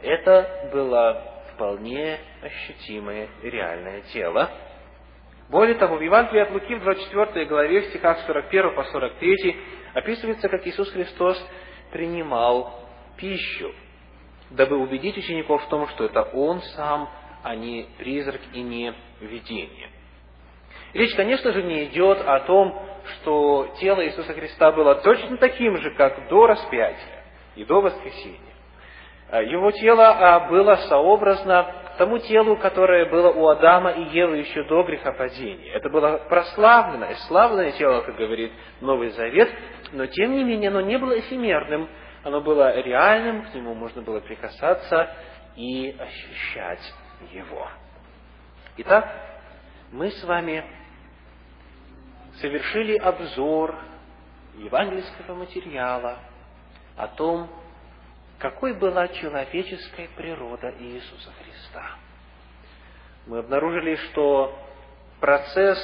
Это 0.00 0.70
было 0.72 1.42
вполне 1.52 2.20
ощутимое 2.40 3.28
реальное 3.42 4.00
тело, 4.14 4.50
более 5.50 5.74
того, 5.74 5.96
в 5.96 6.00
Евангелии 6.00 6.42
от 6.42 6.52
Луки 6.52 6.76
в 6.76 6.80
24 6.80 7.46
главе, 7.46 7.80
в 7.80 7.84
стихах 7.86 8.20
41 8.20 8.74
по 8.74 8.84
43, 8.84 9.56
описывается, 9.94 10.48
как 10.48 10.64
Иисус 10.64 10.88
Христос 10.92 11.44
принимал 11.90 12.86
пищу, 13.16 13.74
дабы 14.50 14.76
убедить 14.78 15.18
учеников 15.18 15.64
в 15.64 15.68
том, 15.68 15.88
что 15.88 16.04
это 16.04 16.22
Он 16.22 16.62
сам, 16.76 17.10
а 17.42 17.56
не 17.56 17.88
призрак 17.98 18.40
и 18.52 18.62
не 18.62 18.94
видение. 19.20 19.90
Речь, 20.92 21.16
конечно 21.16 21.52
же, 21.52 21.64
не 21.64 21.86
идет 21.86 22.20
о 22.20 22.40
том, 22.40 22.80
что 23.06 23.74
тело 23.80 24.06
Иисуса 24.06 24.32
Христа 24.32 24.70
было 24.70 24.96
точно 24.96 25.36
таким 25.36 25.76
же, 25.78 25.90
как 25.94 26.28
до 26.28 26.46
распятия 26.46 27.24
и 27.56 27.64
до 27.64 27.80
воскресения. 27.80 28.38
Его 29.32 29.72
тело 29.72 30.08
а, 30.08 30.48
было 30.48 30.76
сообразно 30.88 31.74
тому 32.00 32.18
телу, 32.18 32.56
которое 32.56 33.04
было 33.10 33.30
у 33.30 33.46
Адама 33.48 33.90
и 33.90 34.04
Евы 34.04 34.38
еще 34.38 34.64
до 34.64 34.82
грехопадения. 34.84 35.74
Это 35.74 35.90
было 35.90 36.16
прославленное, 36.30 37.14
славное 37.28 37.72
тело, 37.72 38.00
как 38.00 38.16
говорит 38.16 38.50
Новый 38.80 39.10
Завет, 39.10 39.50
но 39.92 40.06
тем 40.06 40.32
не 40.32 40.42
менее 40.42 40.70
оно 40.70 40.80
не 40.80 40.96
было 40.96 41.20
эфемерным, 41.20 41.90
оно 42.24 42.40
было 42.40 42.80
реальным, 42.80 43.42
к 43.42 43.54
нему 43.54 43.74
можно 43.74 44.00
было 44.00 44.20
прикасаться 44.20 45.14
и 45.56 45.94
ощущать 45.98 46.94
его. 47.34 47.68
Итак, 48.78 49.06
мы 49.92 50.10
с 50.10 50.24
вами 50.24 50.64
совершили 52.40 52.96
обзор 52.96 53.78
евангельского 54.56 55.34
материала 55.34 56.16
о 56.96 57.08
том, 57.08 57.50
какой 58.40 58.72
была 58.72 59.06
человеческая 59.08 60.08
природа 60.16 60.74
Иисуса 60.80 61.30
Христа. 61.42 61.90
Мы 63.26 63.38
обнаружили, 63.38 63.96
что 63.96 64.58
процесс 65.20 65.78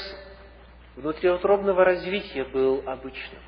внутриутробного 0.97 1.85
развития 1.85 2.45
был 2.45 2.83
обычным. 2.87 3.43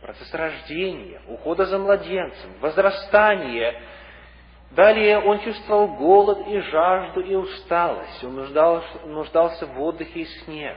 Процесс 0.00 0.32
рождения, 0.32 1.20
ухода 1.26 1.66
за 1.66 1.78
младенцем, 1.78 2.52
возрастания. 2.60 3.82
Далее 4.70 5.18
он 5.18 5.40
чувствовал 5.40 5.88
голод 5.96 6.46
и 6.46 6.60
жажду 6.60 7.20
и 7.22 7.34
усталость. 7.34 8.22
Он 8.22 8.36
нуждался, 8.36 8.98
нуждался 9.06 9.66
в 9.66 9.82
отдыхе 9.82 10.20
и 10.20 10.24
сне. 10.24 10.76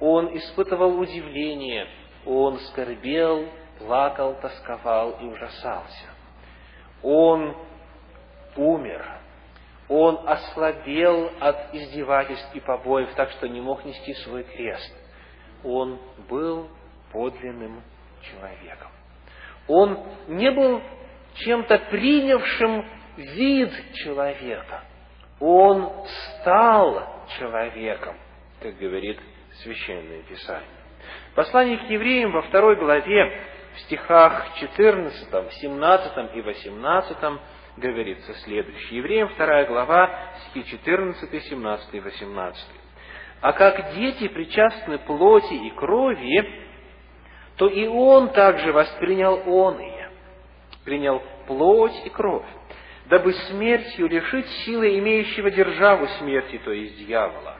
Он 0.00 0.34
испытывал 0.34 0.98
удивление. 0.98 1.88
Он 2.24 2.58
скорбел, 2.60 3.50
плакал, 3.78 4.34
тосковал 4.40 5.18
и 5.20 5.24
ужасался. 5.24 6.15
Он 7.02 7.56
умер. 8.56 9.04
Он 9.88 10.20
ослабел 10.26 11.30
от 11.38 11.74
издевательств 11.74 12.54
и 12.54 12.60
побоев, 12.60 13.14
так 13.14 13.30
что 13.32 13.48
не 13.48 13.60
мог 13.60 13.84
нести 13.84 14.14
свой 14.14 14.42
крест. 14.42 14.92
Он 15.62 16.00
был 16.28 16.68
подлинным 17.12 17.82
человеком. 18.22 18.90
Он 19.68 20.02
не 20.28 20.50
был 20.50 20.82
чем-то 21.36 21.78
принявшим 21.90 22.84
вид 23.16 23.72
человека. 23.94 24.82
Он 25.38 25.92
стал 26.40 27.24
человеком, 27.38 28.16
как 28.60 28.76
говорит 28.78 29.18
Священное 29.62 30.22
Писание. 30.22 30.68
Послание 31.34 31.78
к 31.78 31.90
евреям 31.90 32.32
во 32.32 32.42
второй 32.42 32.76
главе, 32.76 33.40
в 33.76 33.80
стихах 33.80 34.54
14, 34.58 35.52
17 35.52 36.34
и 36.34 36.40
18 36.40 37.16
говорится 37.76 38.34
следующее. 38.44 38.98
Евреям 38.98 39.28
вторая 39.28 39.66
глава, 39.66 40.32
стихи 40.50 40.70
14, 40.70 41.44
17 41.44 41.94
и 41.94 42.00
18. 42.00 42.64
«А 43.42 43.52
как 43.52 43.94
дети 43.94 44.28
причастны 44.28 44.98
плоти 44.98 45.52
и 45.52 45.70
крови, 45.70 46.64
то 47.56 47.68
и 47.68 47.86
он 47.86 48.30
также 48.30 48.72
воспринял 48.72 49.42
он 49.46 49.78
ее, 49.78 50.10
принял 50.84 51.22
плоть 51.46 52.00
и 52.06 52.08
кровь, 52.08 52.46
дабы 53.06 53.34
смертью 53.34 54.08
лишить 54.08 54.46
силы 54.64 54.98
имеющего 54.98 55.50
державу 55.50 56.06
смерти, 56.18 56.58
то 56.64 56.72
есть 56.72 56.98
дьявола. 56.98 57.56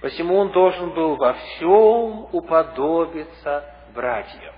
Посему 0.00 0.36
он 0.36 0.52
должен 0.52 0.90
был 0.90 1.16
во 1.16 1.34
всем 1.34 2.28
уподобиться 2.32 3.64
братьям, 3.94 4.54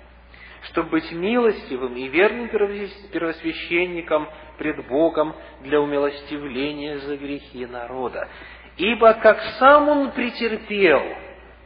чтобы 0.65 0.91
быть 0.91 1.11
милостивым 1.13 1.97
и 1.97 2.09
верным 2.09 2.49
первосвященником 2.49 4.29
пред 4.59 4.87
Богом 4.87 5.35
для 5.63 5.81
умилостивления 5.81 6.99
за 6.99 7.17
грехи 7.17 7.67
народа. 7.67 8.29
Ибо 8.77 9.15
как 9.15 9.41
сам 9.59 9.89
он 9.89 10.13
претерпел, 10.13 11.03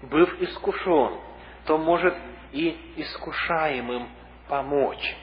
быв 0.02 0.40
искушен, 0.40 1.18
то 1.66 1.78
может 1.78 2.14
и 2.52 2.76
искушаемым 2.96 4.08
помочь. 4.48 5.16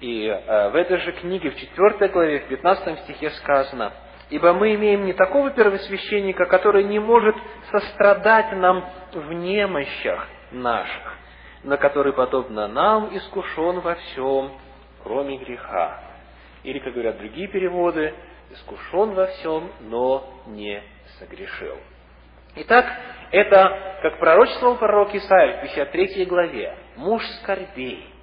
И 0.00 0.26
э, 0.26 0.70
в 0.70 0.76
этой 0.76 0.98
же 0.98 1.12
книге, 1.12 1.50
в 1.50 1.56
4 1.56 2.08
главе, 2.08 2.40
в 2.40 2.48
15 2.48 3.00
стихе 3.00 3.30
сказано, 3.30 3.92
«Ибо 4.30 4.52
мы 4.52 4.74
имеем 4.74 5.06
не 5.06 5.12
такого 5.12 5.50
первосвященника, 5.50 6.44
который 6.46 6.84
не 6.84 6.98
может 6.98 7.34
сострадать 7.70 8.52
нам 8.52 8.84
в 9.12 9.32
немощах 9.32 10.28
наших, 10.52 11.17
но 11.68 11.76
который, 11.76 12.14
подобно 12.14 12.66
нам, 12.66 13.14
искушен 13.14 13.80
во 13.80 13.94
всем, 13.94 14.52
кроме 15.02 15.36
греха». 15.36 16.02
Или, 16.62 16.78
как 16.78 16.94
говорят 16.94 17.18
другие 17.18 17.46
переводы, 17.46 18.14
искушен 18.50 19.12
во 19.12 19.26
всем, 19.26 19.70
но 19.80 20.42
не 20.46 20.82
согрешил. 21.18 21.76
Итак, 22.56 22.86
это, 23.30 23.98
как 24.00 24.18
пророчествовал 24.18 24.78
пророк 24.78 25.14
Исаия 25.14 25.58
в 25.58 25.62
53 25.64 26.24
главе, 26.24 26.74
муж 26.96 27.22
скорбей 27.42 28.14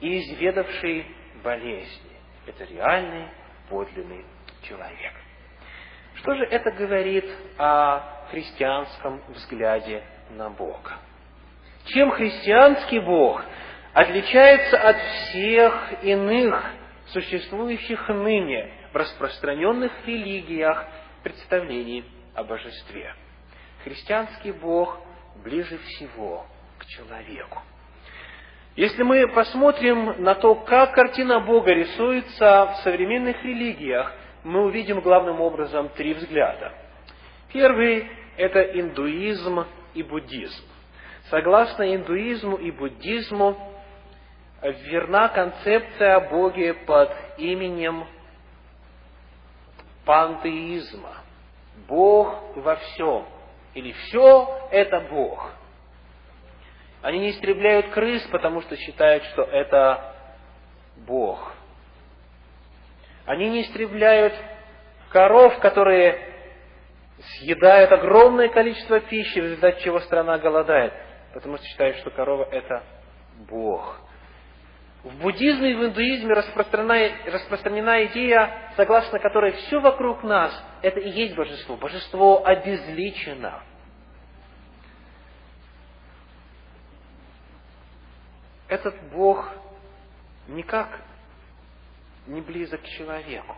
и 0.00 0.20
изведавший 0.20 1.04
болезни. 1.42 2.12
Это 2.46 2.64
реальный, 2.72 3.26
подлинный 3.68 4.24
человек. 4.62 5.12
Что 6.14 6.36
же 6.36 6.44
это 6.44 6.70
говорит 6.70 7.28
о 7.58 8.26
христианском 8.30 9.20
взгляде 9.28 10.04
на 10.30 10.50
Бога? 10.50 10.92
Чем 11.86 12.12
христианский 12.12 13.00
Бог 13.00 13.42
отличается 13.92 14.78
от 14.78 14.96
всех 14.96 16.04
иных 16.04 16.64
существующих 17.06 18.08
ныне 18.08 18.72
в 18.92 18.96
распространенных 18.96 19.92
религиях 20.06 20.86
представлений 21.24 22.04
о 22.34 22.44
божестве? 22.44 23.14
Христианский 23.82 24.52
Бог 24.52 25.00
ближе 25.42 25.78
всего 25.78 26.46
к 26.78 26.86
человеку. 26.86 27.60
Если 28.76 29.02
мы 29.02 29.26
посмотрим 29.28 30.22
на 30.22 30.34
то, 30.34 30.54
как 30.54 30.94
картина 30.94 31.40
Бога 31.40 31.72
рисуется 31.72 32.66
в 32.66 32.82
современных 32.84 33.42
религиях, 33.44 34.12
мы 34.44 34.64
увидим 34.64 35.00
главным 35.00 35.40
образом 35.40 35.88
три 35.90 36.14
взгляда. 36.14 36.72
Первый– 37.52 38.08
это 38.36 38.62
индуизм 38.62 39.66
и 39.94 40.02
буддизм. 40.02 40.71
Согласно 41.30 41.94
индуизму 41.94 42.56
и 42.56 42.70
буддизму, 42.70 43.56
верна 44.62 45.28
концепция 45.28 46.16
о 46.16 46.20
Боге 46.28 46.74
под 46.74 47.10
именем 47.38 48.06
пантеизма. 50.04 51.16
Бог 51.88 52.56
во 52.56 52.76
всем– 52.76 53.26
или 53.74 53.92
все 53.92 54.68
это 54.70 55.00
Бог. 55.00 55.52
Они 57.00 57.18
не 57.18 57.30
истребляют 57.30 57.88
крыс, 57.90 58.22
потому 58.30 58.60
что 58.62 58.76
считают, 58.76 59.24
что 59.24 59.42
это 59.42 60.14
Бог. 60.98 61.52
Они 63.24 63.48
не 63.48 63.62
истребляют 63.62 64.34
коров, 65.10 65.58
которые 65.60 66.28
съедают 67.38 67.92
огромное 67.92 68.48
количество 68.48 69.00
пищи, 69.00 69.38
в 69.38 69.44
результате 69.44 69.82
чего 69.82 70.00
страна 70.00 70.38
голодает, 70.38 70.92
потому 71.32 71.56
что 71.56 71.66
считают, 71.66 71.96
что 71.98 72.10
корова– 72.10 72.44
это 72.50 72.82
Бог. 73.48 74.00
В 75.02 75.16
буддизме 75.20 75.72
и 75.72 75.74
в 75.74 75.84
индуизме 75.86 76.32
распространена, 76.32 77.10
распространена 77.26 78.04
идея, 78.06 78.72
согласно 78.76 79.18
которой 79.18 79.52
все 79.52 79.80
вокруг 79.80 80.22
нас– 80.22 80.52
это 80.82 81.00
и 81.00 81.10
есть 81.10 81.34
божество. 81.34 81.76
Божество 81.76 82.46
обезличено. 82.46 83.62
Этот 88.68 88.94
Бог 89.10 89.52
никак 90.48 91.00
не 92.26 92.40
близок 92.40 92.80
к 92.82 92.86
человеку. 92.86 93.56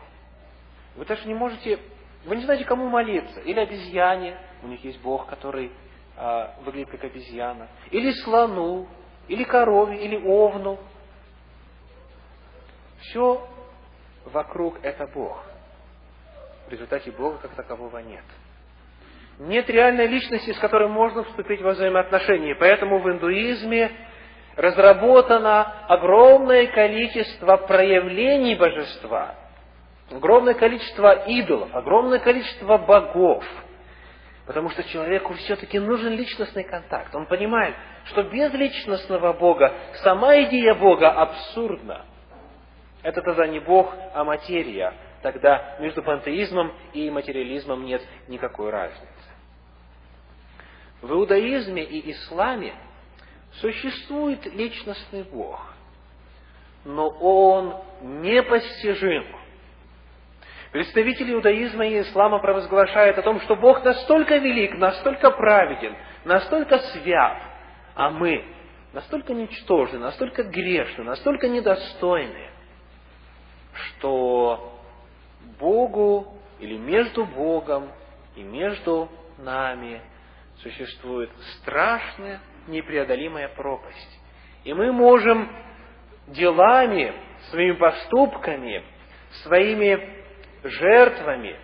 Вы 0.97 1.05
даже 1.05 1.27
не 1.27 1.35
можете, 1.35 1.79
вы 2.25 2.37
не 2.37 2.45
знаете, 2.45 2.65
кому 2.65 2.89
молиться. 2.89 3.41
Или 3.41 3.61
обезьяне, 3.61 4.39
у 4.63 4.67
них 4.67 4.83
есть 4.85 5.01
Бог, 5.03 5.27
который 5.27 5.73
а, 6.17 6.55
выглядит 6.65 6.91
как 6.91 7.05
обезьяна. 7.05 7.69
Или 7.91 8.13
слону, 8.23 8.87
или 9.29 9.45
корове, 9.45 10.05
или 10.05 10.17
овну– 10.17 10.79
все 13.09 13.47
вокруг 14.25 14.79
это 14.83 15.07
Бог. 15.07 15.45
В 16.67 16.73
результате 16.73 17.11
Бога 17.11 17.39
как 17.43 17.53
такового 17.53 17.99
нет. 17.99 18.25
Нет 19.39 19.69
реальной 19.69 20.07
личности, 20.07 20.53
с 20.53 20.59
которой 20.59 20.89
можно 20.89 21.25
вступить 21.25 21.61
в 21.61 21.69
взаимоотношения. 21.69 22.55
Поэтому 22.55 23.01
в 23.01 23.11
индуизме 23.11 23.91
разработано 24.57 25.87
огромное 25.89 26.69
количество 26.69 27.57
проявлений 27.57 28.55
божества, 28.55 29.35
огромное 30.11 30.55
количество 30.55 31.25
идолов, 31.27 31.75
огромное 31.75 32.21
количество 32.21 32.79
богов. 32.79 33.45
Потому 34.47 34.69
что 34.71 34.85
человеку 34.85 35.33
все-таки 35.35 35.79
нужен 35.79 36.13
личностный 36.13 36.65
контакт. 36.65 37.15
Он 37.15 37.27
понимает, 37.27 37.75
что 38.07 38.23
без 38.25 38.53
личностного 38.53 39.33
Бога 39.33 39.73
сама 40.03 40.43
идея 40.43 40.75
Бога 40.75 41.11
абсурдна. 41.11 42.05
Это 43.03 43.23
тогда 43.23 43.47
не 43.47 43.61
Бог, 43.61 43.95
а 44.13 44.25
материя. 44.25 44.95
Тогда 45.23 45.77
между 45.81 46.03
пантеизмом 46.03 46.75
и 46.93 47.09
материализмом 47.11 47.87
нет 47.87 48.03
никакой 48.29 48.71
разницы. 48.71 49.09
В 51.01 51.11
иудаизме 51.11 51.83
и 51.83 52.13
исламе 52.13 52.75
существует 53.61 54.45
личностный 54.47 55.23
Бог, 55.23 55.75
но 56.85 57.09
Он 57.09 57.83
непостижим. 58.03 59.25
Представители 60.75 61.33
иудаизма 61.33 61.87
и 61.87 62.01
ислама 62.01 62.41
провозглашают 62.41 63.17
о 63.17 63.23
том, 63.23 63.41
что 63.43 63.55
Бог 63.55 63.85
настолько 63.85 64.39
велик, 64.39 64.77
настолько 64.77 65.31
праведен, 65.31 65.95
настолько 66.25 66.81
свят, 66.81 67.41
а 67.95 68.11
мы 68.11 68.45
настолько 68.93 69.35
ничтожны, 69.35 70.01
настолько 70.01 70.43
грешны, 70.43 71.05
настолько 71.05 71.47
недостойны, 71.47 72.51
что 73.73 74.81
Богу 75.61 76.41
или 76.59 76.77
между 76.77 77.25
Богом 77.25 77.93
и 78.35 78.43
между 78.43 79.09
нами 79.39 80.03
существует 80.57 81.31
страшная 81.61 82.41
непреодолимая 82.67 83.47
пропасть. 83.47 84.21
И 84.65 84.75
мы 84.75 84.91
можем 84.91 85.49
делами, 86.27 87.15
своими 87.51 87.77
поступками, 87.77 88.83
своими 89.45 90.24
жертвами, 90.65 91.57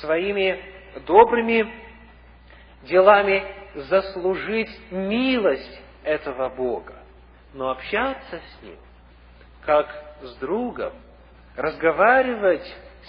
своими 0.00 0.60
добрыми 1.06 1.72
делами 2.82 3.44
заслужить 3.74 4.70
милость 4.90 5.80
этого 6.02 6.48
Бога. 6.48 6.94
Но 7.54 7.70
общаться 7.70 8.40
с 8.40 8.62
Ним, 8.62 8.78
как 9.64 9.88
с 10.22 10.34
другом, 10.36 10.92
разговаривать 11.56 12.66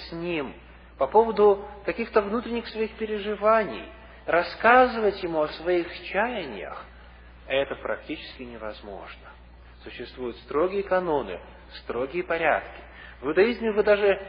с 0.07 0.11
Ним 0.11 0.53
по 0.97 1.07
поводу 1.07 1.65
каких-то 1.85 2.21
внутренних 2.21 2.67
своих 2.67 2.91
переживаний, 2.95 3.85
рассказывать 4.25 5.21
Ему 5.23 5.41
о 5.41 5.47
своих 5.49 5.87
чаяниях, 6.05 6.85
это 7.47 7.75
практически 7.75 8.43
невозможно. 8.43 9.29
Существуют 9.83 10.37
строгие 10.37 10.83
каноны, 10.83 11.39
строгие 11.81 12.23
порядки. 12.23 12.81
В 13.21 13.27
иудаизме 13.27 13.71
вы 13.71 13.83
даже 13.83 14.19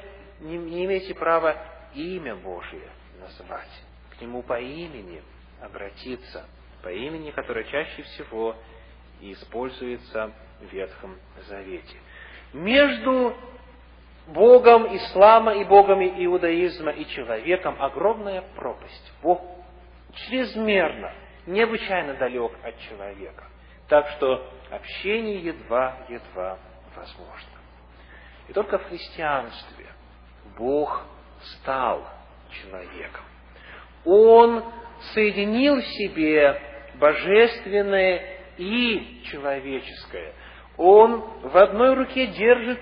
не, 0.40 0.58
не 0.58 0.84
имеете 0.84 1.14
права 1.14 1.56
имя 1.94 2.36
Божие 2.36 2.88
назвать, 3.20 3.82
к 4.10 4.20
Нему 4.20 4.42
по 4.42 4.60
имени 4.60 5.22
обратиться, 5.60 6.46
по 6.82 6.88
имени, 6.88 7.30
которое 7.30 7.64
чаще 7.64 8.02
всего 8.02 8.56
используется 9.20 10.32
в 10.60 10.72
Ветхом 10.72 11.16
Завете. 11.48 11.96
Между 12.52 13.34
Богом 14.26 14.94
ислама 14.96 15.54
и 15.54 15.64
Богом 15.64 16.02
иудаизма 16.02 16.92
и 16.92 17.06
человеком 17.06 17.80
огромная 17.80 18.42
пропасть. 18.56 19.12
Бог 19.22 19.42
чрезмерно, 20.14 21.12
необычайно 21.46 22.14
далек 22.14 22.52
от 22.62 22.78
человека. 22.80 23.44
Так 23.88 24.08
что 24.10 24.50
общение 24.70 25.44
едва-едва 25.44 26.58
возможно. 26.96 27.50
И 28.48 28.52
только 28.52 28.78
в 28.78 28.84
христианстве 28.88 29.86
Бог 30.58 31.02
стал 31.56 32.04
человеком. 32.50 33.22
Он 34.04 34.64
соединил 35.12 35.80
в 35.80 35.86
себе 35.86 36.60
божественное 36.94 38.38
и 38.56 39.22
человеческое. 39.30 40.32
Он 40.76 41.24
в 41.42 41.56
одной 41.56 41.94
руке 41.94 42.26
держит 42.28 42.80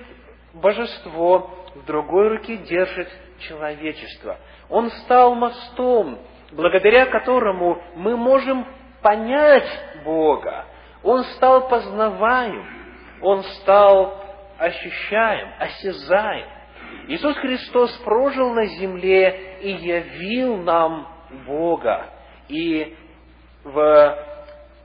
божество, 0.54 1.50
в 1.74 1.84
другой 1.86 2.28
руке 2.28 2.56
держит 2.58 3.08
человечество. 3.40 4.38
Он 4.68 4.90
стал 4.90 5.34
мостом, 5.34 6.18
благодаря 6.52 7.06
которому 7.06 7.82
мы 7.96 8.16
можем 8.16 8.66
понять 9.02 9.68
Бога. 10.04 10.66
Он 11.02 11.24
стал 11.36 11.68
познаваем, 11.68 12.64
он 13.20 13.42
стал 13.42 14.22
ощущаем, 14.58 15.48
осязаем. 15.58 16.46
Иисус 17.08 17.36
Христос 17.36 17.90
прожил 17.98 18.52
на 18.54 18.66
земле 18.66 19.58
и 19.60 19.70
явил 19.70 20.56
нам 20.58 21.08
Бога. 21.46 22.10
И 22.48 22.96
в 23.64 24.18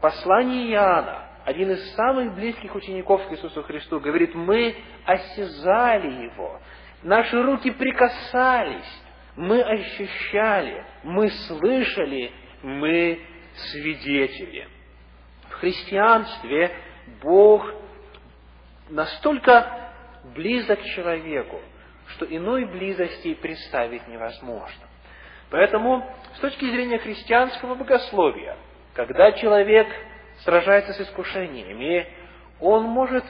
послании 0.02 0.72
Иоанна, 0.72 1.28
один 1.46 1.72
из 1.72 1.96
самых 1.96 2.36
близких 2.36 2.74
учеников 2.76 3.26
к 3.28 3.32
Иисусу 3.32 3.64
Христу, 3.64 4.00
говорит, 4.00 4.36
мы 4.36 4.76
осязали 5.06 6.26
Его, 6.26 6.60
наши 7.04 7.42
руки 7.42 7.72
прикасались, 7.72 9.02
мы 9.36 9.62
ощущали, 9.62 10.84
мы 11.04 11.30
слышали, 11.30 12.32
мы 12.64 13.20
свидетели. 13.72 14.68
В 15.50 15.54
христианстве 15.54 16.72
Бог 17.22 17.72
настолько 18.90 19.92
близок 20.36 20.84
человеку, 20.84 21.62
что 22.10 22.26
иной 22.26 22.66
близости 22.66 23.34
представить 23.34 24.08
невозможно. 24.08 24.88
Поэтому, 25.50 26.06
с 26.36 26.40
точки 26.40 26.66
зрения 26.66 27.00
христианского 27.00 27.76
богословия, 27.76 28.58
когда 28.94 29.32
человек 29.34 29.88
сражается 30.40 30.94
с 30.94 31.02
искушениями, 31.02 32.08
он 32.60 32.84
может 32.84 33.24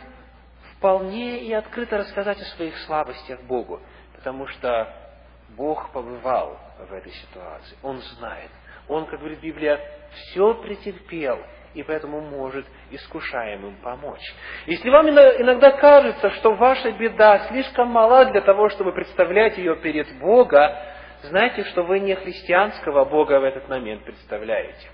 вполне 0.73 1.39
и 1.43 1.53
открыто 1.53 1.97
рассказать 1.97 2.39
о 2.41 2.45
своих 2.55 2.77
слабостях 2.79 3.41
Богу, 3.43 3.81
потому 4.15 4.47
что 4.47 4.93
Бог 5.49 5.91
побывал 5.91 6.59
в 6.89 6.93
этой 6.93 7.11
ситуации, 7.11 7.77
Он 7.81 7.99
знает. 8.17 8.51
Он, 8.87 9.05
как 9.05 9.19
говорит 9.19 9.39
Библия, 9.39 9.79
все 10.11 10.53
претерпел, 10.55 11.39
и 11.77 11.83
поэтому 11.83 12.21
может 12.21 12.65
искушаемым 12.89 13.77
помочь. 13.83 14.33
Если 14.65 14.89
вам 14.89 15.07
иногда 15.09 15.71
кажется, 15.71 16.31
что 16.31 16.55
ваша 16.55 16.91
беда 16.91 17.47
слишком 17.49 17.89
мала 17.89 18.25
для 18.25 18.41
того, 18.41 18.69
чтобы 18.69 18.93
представлять 18.93 19.59
ее 19.59 19.75
перед 19.75 20.07
Богом, 20.19 20.71
знайте, 21.21 21.63
что 21.65 21.83
вы 21.83 21.99
не 21.99 22.15
христианского 22.15 23.05
Бога 23.05 23.39
в 23.39 23.43
этот 23.43 23.69
момент 23.69 24.03
представляете. 24.05 24.89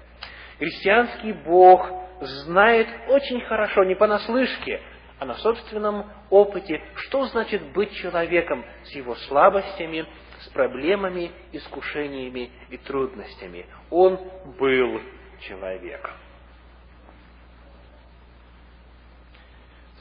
Христианский 0.59 1.31
Бог 1.31 1.89
знает 2.19 2.87
очень 3.07 3.39
хорошо, 3.45 3.85
не 3.85 3.95
понаслышке, 3.95 4.81
а 5.19 5.25
на 5.25 5.35
собственном 5.35 6.11
опыте, 6.29 6.81
что 6.95 7.23
значит 7.27 7.71
быть 7.71 7.93
человеком 7.93 8.65
с 8.83 8.91
его 8.91 9.15
слабостями, 9.15 10.05
с 10.41 10.49
проблемами, 10.49 11.31
искушениями 11.53 12.51
и 12.69 12.77
трудностями. 12.77 13.67
Он 13.89 14.19
был 14.59 14.99
человеком. 15.39 16.11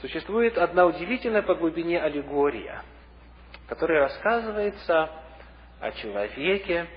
Существует 0.03 0.57
одна 0.57 0.85
удивительная 0.85 1.43
по 1.43 1.55
глубине 1.55 1.97
аллегория, 1.97 2.81
которая 3.69 4.01
рассказывается 4.01 5.09
о 5.79 5.91
человеке, 5.93 6.87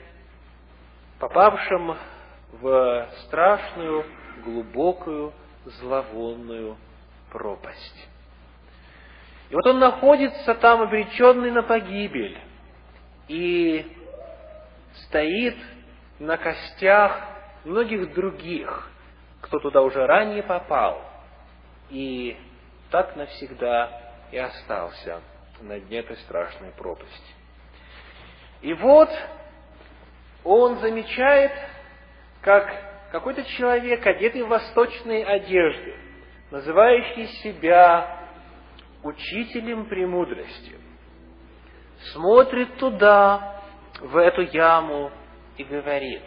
попавшем 1.20 1.96
в 2.50 3.08
страшную, 3.26 4.06
глубокую, 4.42 5.32
зловонную 5.66 6.76
пропасть. 7.30 8.08
И 9.50 9.54
вот 9.54 9.64
он 9.68 9.78
находится 9.78 10.56
там, 10.56 10.82
обреченный 10.82 11.52
на 11.52 11.62
погибель, 11.62 12.36
и 13.28 13.86
стоит 15.04 15.56
на 16.18 16.36
костях 16.38 17.20
многих 17.62 18.12
других, 18.14 18.90
кто 19.42 19.60
туда 19.60 19.82
уже 19.82 20.04
ранее 20.08 20.42
попал, 20.42 21.00
и 21.88 22.36
так 22.90 23.16
навсегда 23.16 24.14
и 24.30 24.38
остался 24.38 25.20
на 25.60 25.78
дне 25.80 25.98
этой 25.98 26.16
страшной 26.18 26.70
пропасти. 26.72 27.34
И 28.62 28.72
вот 28.74 29.10
он 30.44 30.78
замечает, 30.78 31.52
как 32.40 33.10
какой-то 33.10 33.44
человек, 33.44 34.06
одетый 34.06 34.42
в 34.42 34.48
восточные 34.48 35.24
одежды, 35.24 35.94
называющий 36.50 37.26
себя 37.42 38.28
учителем 39.02 39.86
премудрости, 39.86 40.76
смотрит 42.12 42.76
туда, 42.78 43.62
в 44.00 44.16
эту 44.16 44.42
яму, 44.42 45.10
и 45.56 45.64
говорит, 45.64 46.22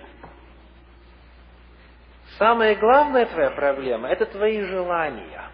самая 2.38 2.76
главная 2.76 3.26
твоя 3.28 3.52
проблема– 3.52 4.08
это 4.10 4.26
твои 4.26 4.62
желания. 4.62 5.49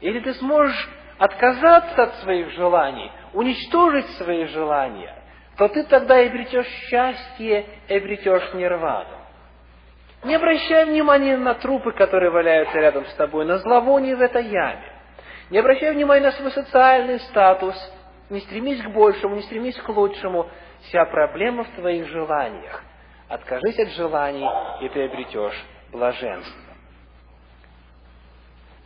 Или 0.00 0.20
ты 0.20 0.34
сможешь 0.34 0.88
отказаться 1.18 2.04
от 2.04 2.14
своих 2.16 2.50
желаний, 2.50 3.10
уничтожить 3.32 4.08
свои 4.10 4.46
желания, 4.46 5.14
то 5.56 5.68
ты 5.68 5.84
тогда 5.84 6.20
и 6.20 6.28
обретешь 6.28 6.68
счастье, 6.88 7.66
и 7.88 7.96
обретешь 7.96 8.54
нирвану. 8.54 9.18
Не 10.24 10.34
обращай 10.34 10.86
внимания 10.86 11.36
на 11.36 11.54
трупы, 11.54 11.92
которые 11.92 12.30
валяются 12.30 12.78
рядом 12.78 13.06
с 13.06 13.14
тобой, 13.14 13.44
на 13.44 13.58
зловоние 13.58 14.16
в 14.16 14.20
этой 14.20 14.46
яме. 14.46 14.92
Не 15.50 15.58
обращай 15.58 15.92
внимания 15.92 16.26
на 16.26 16.32
свой 16.32 16.50
социальный 16.50 17.20
статус. 17.20 17.74
Не 18.28 18.40
стремись 18.40 18.82
к 18.82 18.88
большему, 18.88 19.36
не 19.36 19.42
стремись 19.42 19.76
к 19.80 19.88
лучшему. 19.88 20.48
Вся 20.82 21.04
проблема 21.06 21.64
в 21.64 21.70
твоих 21.70 22.06
желаниях. 22.08 22.82
Откажись 23.28 23.78
от 23.78 23.88
желаний, 23.90 24.46
и 24.82 24.88
ты 24.88 25.04
обретешь 25.04 25.64
блаженство. 25.92 26.74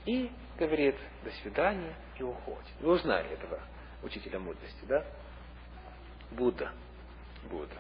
И 0.05 0.31
говорит, 0.67 0.97
до 1.25 1.31
свидания, 1.43 1.95
и 2.19 2.23
уходит. 2.23 2.65
Вы 2.81 2.93
узнали 2.93 3.31
этого 3.33 3.61
учителя 4.03 4.39
мудрости, 4.39 4.85
да? 4.87 5.05
Будда. 6.31 6.71
Будда. 7.51 7.77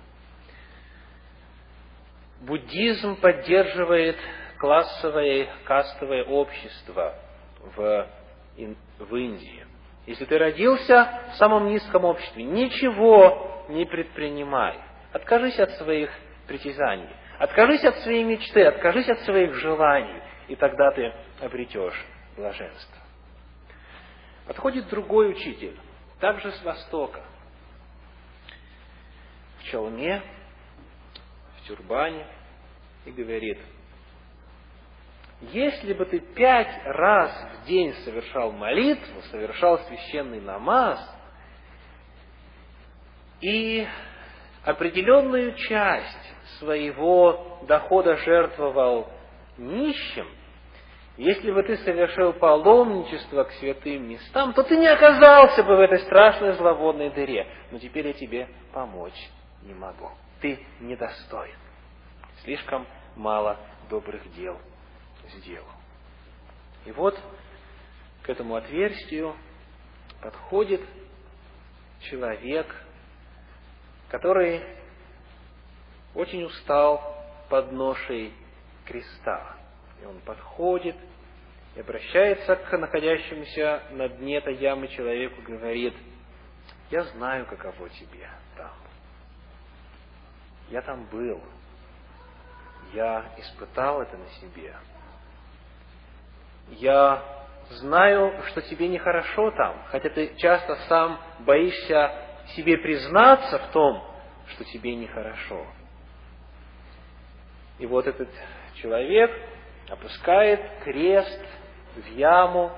Буддизм 2.40 3.16
поддерживает 3.16 4.18
бесклассовое 4.62 5.48
кастовое 5.64 6.24
общество 6.24 7.14
в, 7.74 8.06
в 8.98 9.16
Индии. 9.16 9.66
Если 10.06 10.24
ты 10.24 10.38
родился 10.38 11.20
в 11.32 11.36
самом 11.36 11.68
низком 11.68 12.04
обществе, 12.04 12.44
ничего 12.44 13.64
не 13.68 13.84
предпринимай. 13.84 14.78
Откажись 15.12 15.58
от 15.58 15.70
своих 15.72 16.10
притязаний. 16.46 17.08
Откажись 17.38 17.84
от 17.84 17.96
своей 17.98 18.22
мечты, 18.22 18.64
откажись 18.64 19.08
от 19.08 19.18
своих 19.20 19.54
желаний, 19.54 20.22
и 20.46 20.54
тогда 20.54 20.92
ты 20.92 21.12
обретешь 21.40 22.00
блаженство. 22.36 22.98
Подходит 24.46 24.88
другой 24.88 25.30
учитель, 25.30 25.78
также 26.20 26.52
с 26.52 26.62
Востока, 26.62 27.24
в 29.58 29.64
челме, 29.64 30.22
в 31.58 31.66
тюрбане, 31.66 32.26
и 33.04 33.10
говорит, 33.10 33.58
если 35.50 35.92
бы 35.92 36.04
ты 36.06 36.20
пять 36.20 36.84
раз 36.84 37.32
в 37.56 37.66
день 37.66 37.92
совершал 38.04 38.52
молитву, 38.52 39.22
совершал 39.22 39.78
священный 39.86 40.40
намаз, 40.40 41.00
и 43.40 43.86
определенную 44.64 45.54
часть 45.56 46.34
своего 46.58 47.64
дохода 47.66 48.16
жертвовал 48.18 49.10
нищим, 49.58 50.28
если 51.16 51.50
бы 51.50 51.62
ты 51.62 51.76
совершил 51.78 52.32
паломничество 52.32 53.44
к 53.44 53.52
святым 53.52 54.08
местам, 54.08 54.54
то 54.54 54.62
ты 54.62 54.76
не 54.78 54.86
оказался 54.86 55.62
бы 55.62 55.76
в 55.76 55.80
этой 55.80 56.00
страшной 56.00 56.54
зловонной 56.54 57.10
дыре. 57.10 57.46
Но 57.70 57.78
теперь 57.78 58.06
я 58.06 58.12
тебе 58.14 58.48
помочь 58.72 59.30
не 59.62 59.74
могу. 59.74 60.10
Ты 60.40 60.58
недостоин. 60.80 61.56
Слишком 62.42 62.86
мало 63.14 63.58
добрых 63.90 64.22
дел 64.34 64.58
сделал. 65.28 65.66
И 66.86 66.92
вот 66.92 67.18
к 68.22 68.30
этому 68.30 68.56
отверстию 68.56 69.36
подходит 70.22 70.80
человек, 72.00 72.74
который 74.08 74.62
очень 76.14 76.44
устал 76.44 77.00
под 77.48 77.70
ношей 77.72 78.32
креста. 78.86 79.61
И 80.03 80.05
он 80.05 80.18
подходит 80.20 80.96
и 81.76 81.80
обращается 81.80 82.57
к 82.57 82.76
находящемуся 82.76 83.82
на 83.92 84.09
дне 84.09 84.38
этой 84.38 84.57
ямы 84.57 84.88
человеку, 84.88 85.40
говорит, 85.42 85.94
я 86.90 87.05
знаю, 87.05 87.46
каково 87.46 87.88
тебе 87.90 88.28
там. 88.57 88.74
Я 90.70 90.82
там 90.82 91.05
был. 91.05 91.40
Я 92.92 93.32
испытал 93.38 94.03
это 94.03 94.16
на 94.16 94.28
себе. 94.40 94.74
Я 96.70 97.22
знаю, 97.70 98.42
что 98.48 98.61
тебе 98.62 98.88
нехорошо 98.88 99.53
там, 99.53 99.84
хотя 99.86 100.11
ты 100.11 100.34
часто 100.36 100.74
сам 100.88 101.18
боишься 101.40 102.12
себе 102.57 102.76
признаться 102.76 103.59
в 103.59 103.70
том, 103.70 104.05
что 104.48 104.64
тебе 104.64 104.96
нехорошо. 104.96 105.64
И 107.78 107.86
вот 107.86 108.07
этот 108.07 108.28
человек 108.74 109.30
опускает 109.88 110.60
крест 110.84 111.40
в 111.96 112.06
яму, 112.16 112.72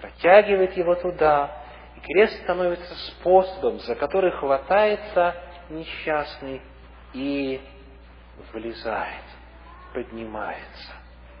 протягивает 0.00 0.76
его 0.76 0.94
туда, 0.94 1.62
и 1.96 2.00
крест 2.00 2.42
становится 2.42 2.94
способом, 3.12 3.78
за 3.80 3.94
который 3.94 4.32
хватается 4.32 5.34
несчастный 5.70 6.60
и 7.12 7.60
вылезает, 8.52 9.24
поднимается, 9.92 10.92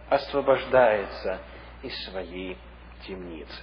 освобождается 0.08 1.40
из 1.82 2.04
своей 2.04 2.58
темницы. 3.06 3.62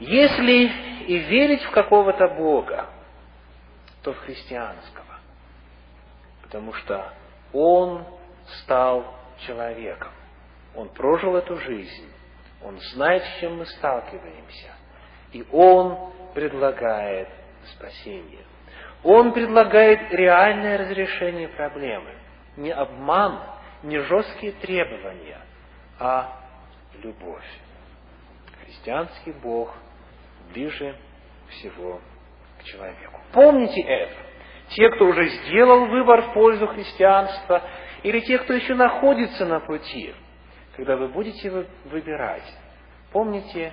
Если 0.00 1.04
и 1.06 1.18
верить 1.18 1.62
в 1.62 1.70
какого-то 1.70 2.28
Бога, 2.28 2.86
то 4.02 4.12
в 4.12 4.18
христианского, 4.20 5.18
потому 6.42 6.72
что 6.74 7.12
Он 7.52 8.06
стал 8.62 9.17
человеком. 9.46 10.12
Он 10.74 10.88
прожил 10.90 11.36
эту 11.36 11.56
жизнь. 11.56 12.12
Он 12.62 12.78
знает, 12.92 13.22
с 13.22 13.40
чем 13.40 13.58
мы 13.58 13.66
сталкиваемся. 13.66 14.72
И 15.32 15.44
Он 15.52 16.12
предлагает 16.34 17.28
спасение. 17.74 18.44
Он 19.04 19.32
предлагает 19.32 20.12
реальное 20.12 20.78
разрешение 20.78 21.48
проблемы. 21.48 22.14
Не 22.56 22.72
обман, 22.72 23.40
не 23.82 23.98
жесткие 24.00 24.52
требования, 24.52 25.38
а 26.00 26.36
любовь. 27.02 27.46
Христианский 28.64 29.32
Бог 29.32 29.72
ближе 30.52 30.96
всего 31.50 32.00
к 32.60 32.64
человеку. 32.64 33.20
Помните 33.32 33.80
это. 33.80 34.16
Те, 34.70 34.90
кто 34.90 35.06
уже 35.06 35.26
сделал 35.28 35.86
выбор 35.86 36.22
в 36.22 36.34
пользу 36.34 36.66
христианства, 36.66 37.62
или 38.02 38.20
те, 38.20 38.38
кто 38.38 38.52
еще 38.52 38.74
находится 38.74 39.44
на 39.46 39.60
пути, 39.60 40.14
когда 40.76 40.96
вы 40.96 41.08
будете 41.08 41.50
выбирать, 41.84 42.56
помните, 43.12 43.72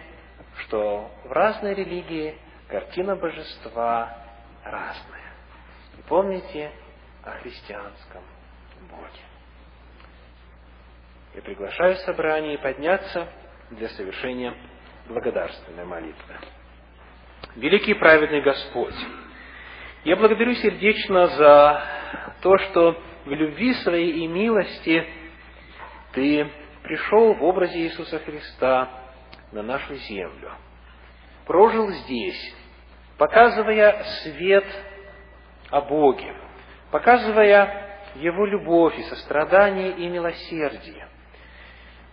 что 0.62 1.12
в 1.26 1.32
разной 1.32 1.76
религии 1.76 2.36
картина 2.68 3.16
божества 3.16 4.18
разная. 4.64 5.34
И 5.98 6.02
помните 6.08 6.72
о 7.24 7.32
христианском 7.32 8.24
Боге. 8.90 9.22
Я 11.36 11.42
приглашаю 11.42 11.96
собрание 11.98 12.58
подняться 12.58 13.28
для 13.72 13.90
совершения 13.90 14.54
благодарственной 15.08 15.86
молитвы. 15.86 16.36
Великий 17.56 17.94
праведный 17.94 18.42
Господь, 18.42 18.96
я 20.04 20.16
благодарю 20.16 20.54
сердечно 20.56 21.28
за 21.28 21.84
то, 22.42 22.58
что 22.58 23.02
в 23.26 23.30
любви 23.30 23.74
своей 23.76 24.24
и 24.24 24.28
милости 24.28 25.06
Ты 26.14 26.50
пришел 26.84 27.34
в 27.34 27.44
образе 27.44 27.80
Иисуса 27.80 28.20
Христа 28.20 28.90
на 29.52 29.64
нашу 29.64 29.96
землю, 29.96 30.52
прожил 31.46 31.90
здесь, 31.90 32.56
показывая 33.18 34.04
свет 34.24 34.66
о 35.72 35.82
Боге, 35.82 36.36
показывая 36.92 38.00
Его 38.16 38.46
любовь 38.46 38.98
и 38.98 39.04
сострадание 39.04 39.92
и 39.92 40.08
милосердие. 40.08 41.08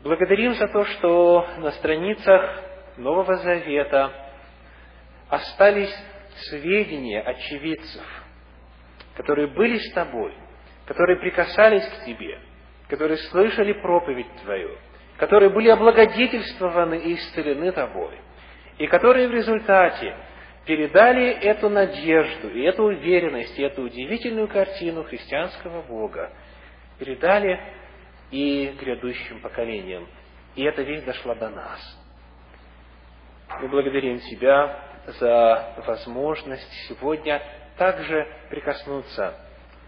Благодарим 0.02 0.54
за 0.54 0.66
то, 0.68 0.84
что 0.84 1.46
на 1.58 1.70
страницах 1.72 2.60
Нового 2.96 3.36
Завета 3.36 4.12
остались 5.28 5.94
сведения 6.48 7.20
очевидцев, 7.20 8.04
которые 9.14 9.46
были 9.46 9.78
с 9.78 9.92
тобой, 9.92 10.34
которые 10.86 11.18
прикасались 11.18 11.86
к 11.86 12.04
тебе, 12.04 12.38
которые 12.88 13.18
слышали 13.18 13.72
проповедь 13.72 14.26
Твою, 14.42 14.76
которые 15.16 15.50
были 15.50 15.68
облагодетельствованы 15.68 16.96
и 16.96 17.14
исцелены 17.14 17.72
Тобой, 17.72 18.18
и 18.78 18.86
которые 18.86 19.28
в 19.28 19.32
результате 19.32 20.16
передали 20.64 21.28
эту 21.28 21.68
надежду, 21.68 22.48
и 22.50 22.62
эту 22.62 22.84
уверенность, 22.84 23.58
и 23.58 23.62
эту 23.62 23.82
удивительную 23.82 24.48
картину 24.48 25.04
христианского 25.04 25.82
Бога, 25.82 26.30
передали 26.98 27.60
и 28.30 28.74
грядущим 28.80 29.40
поколениям. 29.40 30.06
И 30.54 30.64
эта 30.64 30.82
вещь 30.82 31.02
дошла 31.04 31.34
до 31.34 31.48
нас. 31.50 31.80
Мы 33.60 33.68
благодарим 33.68 34.18
Тебя 34.20 34.78
за 35.18 35.74
возможность 35.86 36.72
сегодня 36.88 37.42
также 37.76 38.26
прикоснуться 38.50 39.34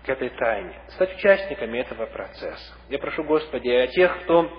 к 0.04 0.08
этой 0.08 0.30
тайне, 0.30 0.74
стать 0.88 1.14
участниками 1.16 1.78
этого 1.78 2.06
процесса. 2.06 2.74
Я 2.88 2.98
прошу, 2.98 3.24
Господи, 3.24 3.68
о 3.68 3.86
тех, 3.86 4.22
кто 4.22 4.50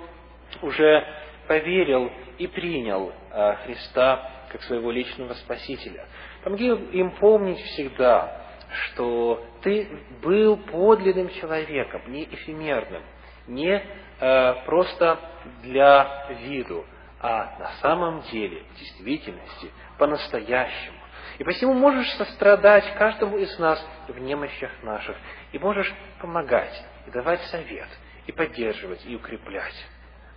уже 0.62 1.06
поверил 1.48 2.12
и 2.38 2.48
принял 2.48 3.14
а, 3.32 3.56
Христа 3.66 4.32
как 4.52 4.64
своего 4.64 4.91
личного 4.91 5.34
Спасителя. 5.34 6.08
Помоги 6.43 6.68
им 6.68 7.12
помнить 7.18 7.60
всегда, 7.60 8.41
что 8.72 9.46
Ты 9.62 9.88
был 10.22 10.58
подлинным 10.58 11.30
человеком, 11.30 12.02
не 12.08 12.24
эфемерным, 12.24 13.04
не 13.48 13.84
э, 14.20 14.54
просто 14.66 15.20
для 15.62 16.28
виду, 16.41 16.86
а 17.20 17.58
на 17.60 17.72
самом 17.82 18.22
деле, 18.32 18.64
в 18.74 18.80
действительности, 18.80 19.72
по-настоящему. 19.98 20.98
И 21.38 21.43
посему 21.43 21.73
можешь 21.73 22.09
сострадать 22.13 22.86
каждому 22.95 23.38
из 23.38 23.57
нас 23.59 23.86
в 24.07 24.17
немощах 24.19 24.71
наших, 24.83 25.17
и 25.51 25.59
можешь 25.59 25.91
помогать, 26.21 26.83
и 27.07 27.11
давать 27.11 27.41
совет, 27.43 27.89
и 28.25 28.31
поддерживать, 28.31 29.05
и 29.05 29.15
укреплять. 29.15 29.86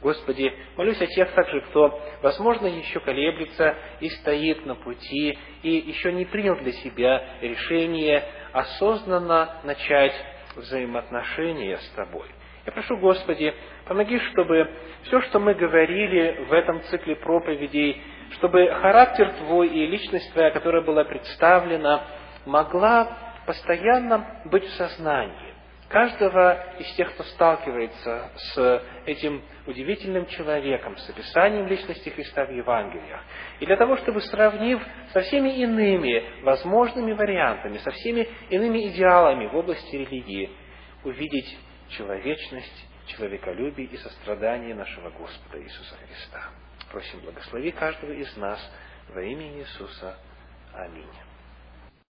Господи, 0.00 0.52
молюсь 0.76 1.00
о 1.00 1.06
тех 1.06 1.32
также, 1.32 1.60
кто, 1.62 2.00
возможно, 2.22 2.66
еще 2.66 3.00
колеблется 3.00 3.76
и 4.00 4.08
стоит 4.08 4.64
на 4.64 4.76
пути, 4.76 5.36
и 5.62 5.70
еще 5.70 6.12
не 6.12 6.24
принял 6.24 6.56
для 6.56 6.72
себя 6.72 7.24
решение 7.40 8.24
осознанно 8.52 9.60
начать 9.64 10.14
взаимоотношения 10.54 11.78
с 11.78 11.90
Тобой. 11.90 12.28
Я 12.64 12.72
прошу, 12.72 12.96
Господи, 12.98 13.54
помоги, 13.86 14.18
чтобы 14.18 14.70
все, 15.04 15.20
что 15.22 15.40
мы 15.40 15.54
говорили 15.54 16.44
в 16.44 16.52
этом 16.52 16.80
цикле 16.82 17.16
проповедей, 17.16 18.00
чтобы 18.32 18.68
характер 18.80 19.32
Твой 19.38 19.68
и 19.68 19.86
личность 19.86 20.32
Твоя, 20.32 20.50
которая 20.50 20.82
была 20.82 21.04
представлена, 21.04 22.04
могла 22.44 23.08
постоянно 23.46 24.42
быть 24.46 24.64
в 24.64 24.72
сознании 24.74 25.48
каждого 25.88 26.76
из 26.78 26.92
тех, 26.94 27.12
кто 27.14 27.24
сталкивается 27.24 28.30
с 28.36 28.82
этим 29.06 29.42
удивительным 29.66 30.26
человеком, 30.26 30.96
с 30.96 31.08
описанием 31.08 31.66
личности 31.66 32.10
Христа 32.10 32.44
в 32.44 32.50
Евангелиях. 32.50 33.22
И 33.60 33.66
для 33.66 33.76
того, 33.76 33.96
чтобы, 33.96 34.20
сравнив 34.20 34.80
со 35.12 35.22
всеми 35.22 35.50
иными 35.62 36.42
возможными 36.42 37.12
вариантами, 37.12 37.78
со 37.78 37.90
всеми 37.90 38.28
иными 38.50 38.88
идеалами 38.88 39.46
в 39.46 39.56
области 39.56 39.96
религии, 39.96 40.50
увидеть 41.04 41.56
человечность, 41.90 42.86
человеколюбие 43.06 43.88
и 43.88 43.96
сострадание 43.96 44.74
нашего 44.74 45.10
Господа 45.10 45.62
Иисуса 45.62 45.96
Христа. 45.96 46.50
Просим, 46.90 47.20
благослови 47.20 47.70
каждого 47.72 48.12
из 48.12 48.34
нас 48.36 48.60
во 49.08 49.22
имя 49.22 49.58
Иисуса. 49.58 50.18
Аминь. 50.72 51.27